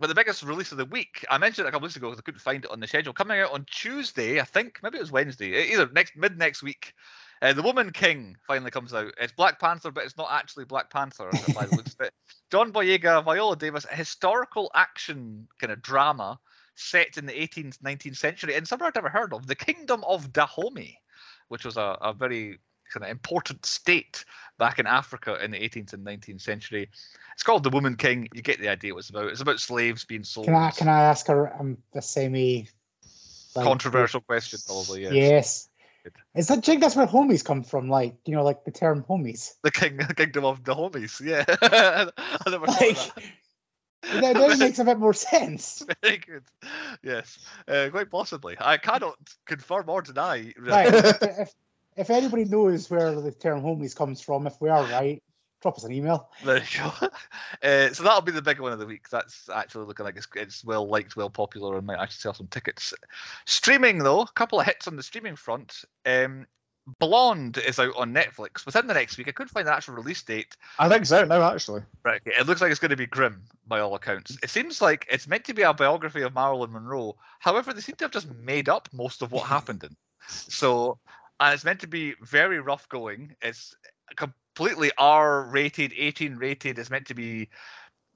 But 0.00 0.08
the 0.08 0.14
biggest 0.14 0.42
release 0.42 0.72
of 0.72 0.78
the 0.78 0.86
week, 0.86 1.24
I 1.30 1.38
mentioned 1.38 1.66
it 1.66 1.68
a 1.68 1.72
couple 1.72 1.86
weeks 1.86 1.94
ago 1.94 2.08
because 2.08 2.18
I 2.18 2.22
couldn't 2.22 2.40
find 2.40 2.64
it 2.64 2.70
on 2.70 2.80
the 2.80 2.86
schedule. 2.86 3.12
Coming 3.12 3.38
out 3.38 3.52
on 3.52 3.64
Tuesday, 3.70 4.40
I 4.40 4.44
think 4.44 4.80
maybe 4.82 4.98
it 4.98 5.02
was 5.02 5.12
Wednesday, 5.12 5.72
either 5.72 5.88
next 5.92 6.16
mid 6.16 6.36
next 6.36 6.62
week. 6.62 6.94
Uh, 7.42 7.52
the 7.52 7.62
Woman 7.62 7.92
King 7.92 8.36
finally 8.46 8.70
comes 8.70 8.92
out. 8.92 9.12
It's 9.20 9.32
Black 9.32 9.60
Panther, 9.60 9.90
but 9.90 10.04
it's 10.04 10.16
not 10.16 10.28
actually 10.32 10.64
Black 10.64 10.90
Panther 10.90 11.30
by 11.54 11.66
the 11.66 11.76
looks 11.76 11.94
of 11.94 12.06
it. 12.06 12.14
John 12.50 12.72
Boyega, 12.72 13.24
Viola 13.24 13.56
Davis, 13.56 13.86
a 13.90 13.94
historical 13.94 14.70
action 14.74 15.46
kind 15.60 15.72
of 15.72 15.82
drama 15.82 16.40
set 16.74 17.16
in 17.16 17.26
the 17.26 17.32
18th, 17.32 17.78
19th 17.78 18.16
century 18.16 18.54
in 18.54 18.66
somewhere 18.66 18.88
I'd 18.88 18.94
never 18.94 19.08
heard 19.08 19.32
of, 19.32 19.46
the 19.46 19.54
Kingdom 19.54 20.02
of 20.04 20.32
Dahomey, 20.32 20.98
which 21.48 21.64
was 21.64 21.76
a, 21.76 21.96
a 22.00 22.12
very 22.12 22.58
kind 22.92 23.04
of 23.04 23.10
important 23.10 23.64
state 23.66 24.24
back 24.58 24.78
in 24.78 24.86
Africa 24.86 25.42
in 25.42 25.50
the 25.50 25.58
18th 25.58 25.92
and 25.92 26.06
19th 26.06 26.40
century. 26.40 26.88
It's 27.32 27.42
called 27.42 27.64
The 27.64 27.70
Woman 27.70 27.96
King. 27.96 28.28
You 28.32 28.42
get 28.42 28.60
the 28.60 28.68
idea 28.68 28.94
what 28.94 29.00
it's 29.00 29.10
about. 29.10 29.26
It's 29.26 29.40
about 29.40 29.60
slaves 29.60 30.04
being 30.04 30.24
sold. 30.24 30.46
Can 30.46 30.54
I 30.54 30.70
can 30.70 30.88
I 30.88 31.02
ask 31.02 31.28
a, 31.28 31.52
um, 31.58 31.78
a 31.94 32.02
semi 32.02 32.68
like, 33.54 33.64
Controversial 33.64 34.20
question, 34.20 34.58
probably. 34.66 35.02
Yes. 35.02 35.14
Yes. 35.14 35.68
Is 36.34 36.48
that 36.48 36.62
do 36.62 36.78
that's 36.78 36.96
where 36.96 37.06
homies 37.06 37.44
come 37.44 37.62
from? 37.62 37.88
Like 37.88 38.14
you 38.26 38.34
know, 38.34 38.44
like 38.44 38.64
the 38.64 38.70
term 38.70 39.04
homies. 39.08 39.54
The 39.62 39.70
king, 39.70 39.98
Kingdom 40.16 40.44
of 40.44 40.62
the 40.64 40.74
homies. 40.74 41.20
Yeah. 41.20 41.44
I 41.62 42.50
never 42.50 42.66
thought 42.66 42.80
Like 42.80 42.96
that. 44.02 44.20
that, 44.20 44.34
that 44.34 44.58
makes 44.58 44.78
a 44.78 44.84
bit 44.84 44.98
more 44.98 45.14
sense. 45.14 45.84
Very 46.02 46.18
good. 46.18 46.42
Yes, 47.02 47.38
uh, 47.68 47.88
quite 47.90 48.10
possibly. 48.10 48.56
I 48.60 48.76
cannot 48.76 49.16
confirm 49.46 49.88
or 49.88 50.02
deny. 50.02 50.52
Right. 50.58 50.92
if, 50.94 51.22
if 51.22 51.54
if 51.96 52.10
anybody 52.10 52.44
knows 52.44 52.90
where 52.90 53.14
the 53.14 53.32
term 53.32 53.62
homies 53.62 53.94
comes 53.94 54.20
from, 54.20 54.46
if 54.46 54.60
we 54.60 54.68
are 54.68 54.84
right, 54.84 55.22
drop 55.62 55.76
us 55.78 55.84
an 55.84 55.92
email. 55.92 56.28
There 56.44 56.58
you 56.58 56.90
go. 57.00 57.08
Uh, 57.62 57.90
so 57.94 58.02
that'll 58.02 58.20
be 58.20 58.32
the 58.32 58.42
big 58.42 58.60
one 58.60 58.72
of 58.72 58.78
the 58.78 58.84
week. 58.84 59.08
That's 59.08 59.48
actually 59.48 59.86
looking 59.86 60.04
like 60.04 60.16
it's, 60.16 60.28
it's 60.36 60.62
well 60.64 60.86
liked, 60.86 61.16
well 61.16 61.30
popular, 61.30 61.78
and 61.78 61.86
might 61.86 61.98
actually 61.98 62.20
sell 62.20 62.34
some 62.34 62.48
tickets. 62.48 62.92
Streaming 63.46 63.98
though, 63.98 64.20
a 64.20 64.32
couple 64.34 64.60
of 64.60 64.66
hits 64.66 64.86
on 64.86 64.96
the 64.96 65.02
streaming 65.02 65.34
front. 65.34 65.82
Um, 66.04 66.46
Blonde 66.98 67.56
is 67.58 67.78
out 67.78 67.96
on 67.96 68.12
Netflix 68.12 68.66
within 68.66 68.86
the 68.86 68.92
next 68.92 69.16
week. 69.16 69.28
I 69.28 69.32
couldn't 69.32 69.52
find 69.52 69.66
the 69.66 69.72
actual 69.72 69.94
release 69.94 70.22
date. 70.22 70.56
I 70.78 70.88
think 70.88 71.02
it's 71.02 71.12
out 71.12 71.28
now, 71.28 71.42
actually. 71.42 71.82
Right, 72.04 72.20
okay. 72.20 72.38
It 72.38 72.46
looks 72.46 72.60
like 72.60 72.70
it's 72.70 72.80
going 72.80 72.90
to 72.90 72.96
be 72.96 73.06
grim 73.06 73.42
by 73.66 73.80
all 73.80 73.94
accounts. 73.94 74.36
It 74.42 74.50
seems 74.50 74.82
like 74.82 75.06
it's 75.10 75.26
meant 75.26 75.44
to 75.44 75.54
be 75.54 75.62
a 75.62 75.72
biography 75.72 76.20
of 76.22 76.34
Marilyn 76.34 76.72
Monroe. 76.72 77.16
However, 77.38 77.72
they 77.72 77.80
seem 77.80 77.96
to 77.96 78.04
have 78.04 78.12
just 78.12 78.30
made 78.34 78.68
up 78.68 78.88
most 78.92 79.22
of 79.22 79.32
what 79.32 79.46
happened 79.46 79.84
in. 79.84 79.96
So, 80.28 80.98
and 81.40 81.54
it's 81.54 81.64
meant 81.64 81.80
to 81.80 81.86
be 81.86 82.14
very 82.22 82.60
rough 82.60 82.88
going. 82.88 83.34
It's 83.42 83.74
completely 84.16 84.90
R 84.98 85.44
rated, 85.50 85.92
18 85.96 86.36
rated. 86.36 86.78
It's 86.78 86.90
meant 86.90 87.06
to 87.06 87.14
be 87.14 87.48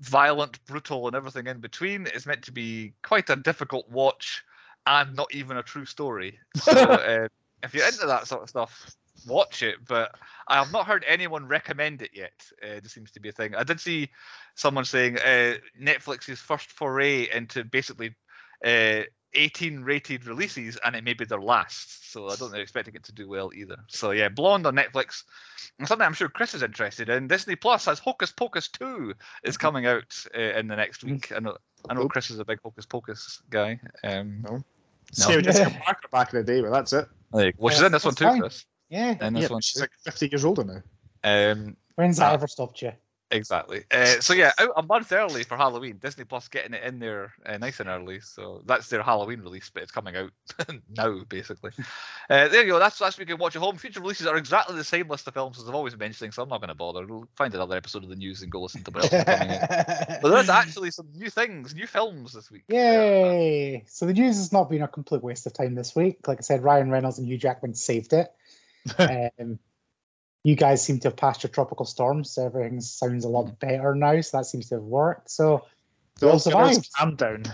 violent, 0.00 0.64
brutal, 0.66 1.06
and 1.06 1.16
everything 1.16 1.46
in 1.46 1.60
between. 1.60 2.06
It's 2.06 2.26
meant 2.26 2.42
to 2.44 2.52
be 2.52 2.92
quite 3.02 3.30
a 3.30 3.36
difficult 3.36 3.88
watch 3.90 4.42
and 4.86 5.14
not 5.16 5.32
even 5.32 5.56
a 5.56 5.62
true 5.62 5.84
story. 5.84 6.38
So, 6.56 6.72
uh, 6.72 7.28
if 7.62 7.74
you're 7.74 7.86
into 7.86 8.06
that 8.06 8.26
sort 8.26 8.42
of 8.42 8.48
stuff, 8.48 8.96
watch 9.26 9.62
it. 9.62 9.76
But 9.86 10.12
I 10.46 10.58
have 10.58 10.72
not 10.72 10.86
heard 10.86 11.04
anyone 11.06 11.46
recommend 11.46 12.02
it 12.02 12.10
yet. 12.14 12.32
Uh, 12.62 12.80
this 12.82 12.92
seems 12.92 13.10
to 13.12 13.20
be 13.20 13.28
a 13.28 13.32
thing. 13.32 13.54
I 13.54 13.64
did 13.64 13.80
see 13.80 14.08
someone 14.54 14.84
saying 14.84 15.18
uh, 15.18 15.54
Netflix's 15.80 16.40
first 16.40 16.70
foray 16.70 17.28
into 17.34 17.64
basically 17.64 18.14
uh, 18.64 19.02
18 19.34 19.80
rated 19.80 20.26
releases, 20.26 20.76
and 20.84 20.96
it 20.96 21.04
may 21.04 21.12
be 21.14 21.24
their 21.24 21.40
last. 21.40 22.10
So 22.12 22.26
I 22.26 22.28
don't 22.30 22.38
think 22.38 22.52
they're 22.52 22.62
expecting 22.62 22.94
it 22.94 23.04
to 23.04 23.12
do 23.12 23.28
well 23.28 23.50
either. 23.54 23.76
So 23.88 24.12
yeah, 24.12 24.28
Blonde 24.28 24.66
on 24.66 24.74
Netflix. 24.74 25.22
And 25.78 25.86
something 25.86 26.04
I'm 26.06 26.14
sure 26.14 26.28
Chris 26.28 26.54
is 26.54 26.62
interested 26.62 27.08
in. 27.08 27.28
Disney 27.28 27.54
Plus 27.54 27.84
has 27.84 27.98
Hocus 27.98 28.32
Pocus 28.32 28.68
2 28.68 29.14
is 29.44 29.56
coming 29.56 29.86
out 29.86 30.12
uh, 30.36 30.40
in 30.40 30.66
the 30.66 30.74
next 30.76 31.04
week. 31.04 31.30
I 31.34 31.38
know, 31.38 31.56
I 31.88 31.94
know 31.94 32.08
Chris 32.08 32.30
is 32.30 32.38
a 32.38 32.44
big 32.44 32.58
Hocus 32.64 32.86
Pocus 32.86 33.40
guy. 33.50 33.78
Um, 34.02 34.40
No. 34.42 34.50
No. 34.56 34.64
Sarah 35.12 35.42
Jessica 35.42 35.70
Parker 35.84 36.08
back 36.10 36.32
in 36.32 36.38
the 36.40 36.44
day, 36.44 36.60
but 36.60 36.70
that's 36.70 36.92
it. 36.92 37.06
well, 37.32 37.52
she's 37.70 37.80
Yeah, 37.80 37.86
in 37.86 37.92
this 37.92 38.04
one 38.04 38.14
too, 38.14 38.24
fine. 38.24 38.40
Chris. 38.40 38.64
Yeah. 38.90 39.14
In 39.26 39.34
this 39.34 39.42
Yeah, 39.44 39.48
one 39.50 39.60
she's 39.62 39.74
too. 39.74 39.80
like 39.82 39.90
50 40.04 40.28
years 40.32 40.44
older 40.44 40.64
now. 40.64 40.82
Um, 41.52 41.76
When's 41.96 42.16
that 42.18 42.30
Ah. 42.30 42.34
ever 42.34 42.46
stopped 42.46 42.82
you? 42.82 42.92
Exactly. 43.30 43.84
Uh, 43.90 44.20
so 44.20 44.32
yeah, 44.32 44.52
out 44.58 44.72
a 44.76 44.82
month 44.82 45.12
early 45.12 45.42
for 45.42 45.56
Halloween. 45.56 45.98
Disney 45.98 46.24
Plus 46.24 46.48
getting 46.48 46.72
it 46.72 46.82
in 46.82 46.98
there 46.98 47.34
uh, 47.44 47.58
nice 47.58 47.78
and 47.78 47.88
early. 47.88 48.20
So 48.20 48.62
that's 48.64 48.88
their 48.88 49.02
Halloween 49.02 49.40
release, 49.40 49.70
but 49.72 49.82
it's 49.82 49.92
coming 49.92 50.16
out 50.16 50.30
now, 50.96 51.20
basically. 51.28 51.72
Uh, 52.30 52.48
there 52.48 52.62
you 52.62 52.68
go. 52.68 52.78
That's 52.78 52.98
that's 52.98 53.18
what 53.18 53.28
you 53.28 53.34
can 53.34 53.40
watch 53.40 53.54
at 53.54 53.60
home. 53.60 53.76
Future 53.76 54.00
releases 54.00 54.26
are 54.26 54.36
exactly 54.36 54.76
the 54.76 54.84
same 54.84 55.08
list 55.08 55.28
of 55.28 55.34
films 55.34 55.58
as 55.58 55.68
I've 55.68 55.74
always 55.74 55.92
been 55.92 56.00
mentioning, 56.00 56.32
so 56.32 56.42
I'm 56.42 56.48
not 56.48 56.60
going 56.60 56.68
to 56.68 56.74
bother. 56.74 57.06
We'll 57.06 57.28
find 57.36 57.54
another 57.54 57.76
episode 57.76 58.02
of 58.02 58.08
the 58.08 58.16
news 58.16 58.40
and 58.40 58.50
go 58.50 58.62
listen 58.62 58.82
to 58.84 58.90
what 58.90 59.04
else 59.04 59.12
is 59.12 59.24
coming 59.24 59.50
out. 59.50 59.68
But 60.22 60.30
there's 60.30 60.48
actually 60.48 60.90
some 60.90 61.08
new 61.14 61.28
things, 61.28 61.74
new 61.74 61.86
films 61.86 62.32
this 62.32 62.50
week. 62.50 62.64
Yay! 62.68 63.84
So 63.86 64.06
the 64.06 64.14
news 64.14 64.36
has 64.36 64.52
not 64.52 64.70
been 64.70 64.82
a 64.82 64.88
complete 64.88 65.22
waste 65.22 65.46
of 65.46 65.52
time 65.52 65.74
this 65.74 65.94
week. 65.94 66.26
Like 66.26 66.38
I 66.38 66.42
said, 66.42 66.62
Ryan 66.62 66.90
Reynolds 66.90 67.18
and 67.18 67.28
Hugh 67.28 67.38
Jackman 67.38 67.74
saved 67.74 68.14
it. 68.14 68.32
um, 69.38 69.58
you 70.44 70.54
guys 70.54 70.82
seem 70.82 70.98
to 71.00 71.08
have 71.08 71.16
passed 71.16 71.42
your 71.42 71.50
tropical 71.50 71.84
storms, 71.86 72.30
so 72.30 72.46
everything 72.46 72.80
sounds 72.80 73.24
a 73.24 73.28
lot 73.28 73.58
better 73.58 73.94
now. 73.94 74.20
So 74.20 74.38
that 74.38 74.46
seems 74.46 74.68
to 74.68 74.76
have 74.76 74.84
worked. 74.84 75.30
So 75.30 75.64
we 76.20 76.28
all 76.28 76.38
survived. 76.38 76.88
calm 76.96 77.16
down. 77.16 77.44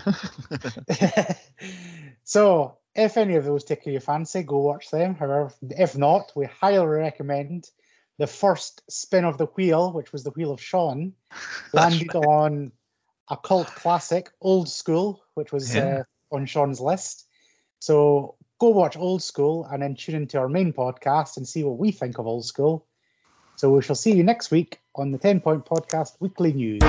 so 2.23 2.77
if 2.95 3.17
any 3.17 3.35
of 3.35 3.45
those 3.45 3.63
tickle 3.63 3.91
your 3.91 4.01
fancy, 4.01 4.43
go 4.43 4.59
watch 4.59 4.89
them. 4.89 5.15
However, 5.15 5.51
if 5.71 5.97
not, 5.97 6.31
we 6.35 6.45
highly 6.45 6.85
recommend 6.85 7.69
the 8.17 8.27
first 8.27 8.81
spin 8.89 9.25
of 9.25 9.37
the 9.37 9.47
wheel, 9.47 9.91
which 9.91 10.13
was 10.13 10.23
the 10.23 10.31
Wheel 10.31 10.51
of 10.51 10.61
Sean, 10.61 11.13
landed 11.73 12.15
on 12.15 12.71
a 13.29 13.35
cult 13.35 13.67
classic, 13.75 14.29
Old 14.41 14.69
School, 14.69 15.21
which 15.33 15.51
was 15.51 15.75
Yeah. 15.75 15.97
uh, 15.97 16.03
on 16.35 16.45
Sean's 16.45 16.79
list. 16.79 17.27
So 17.79 18.35
go 18.59 18.69
watch 18.69 18.97
Old 18.97 19.21
School 19.21 19.67
and 19.71 19.81
then 19.81 19.95
tune 19.95 20.15
into 20.15 20.37
our 20.37 20.49
main 20.49 20.71
podcast 20.71 21.37
and 21.37 21.47
see 21.47 21.63
what 21.63 21.77
we 21.77 21.91
think 21.91 22.17
of 22.17 22.27
Old 22.27 22.45
School. 22.45 22.85
So 23.57 23.69
we 23.69 23.81
shall 23.81 23.95
see 23.95 24.11
you 24.11 24.23
next 24.23 24.51
week 24.51 24.79
on 24.95 25.11
the 25.11 25.17
10 25.17 25.39
Point 25.41 25.65
Podcast 25.65 26.17
Weekly 26.19 26.53
News. 26.53 26.81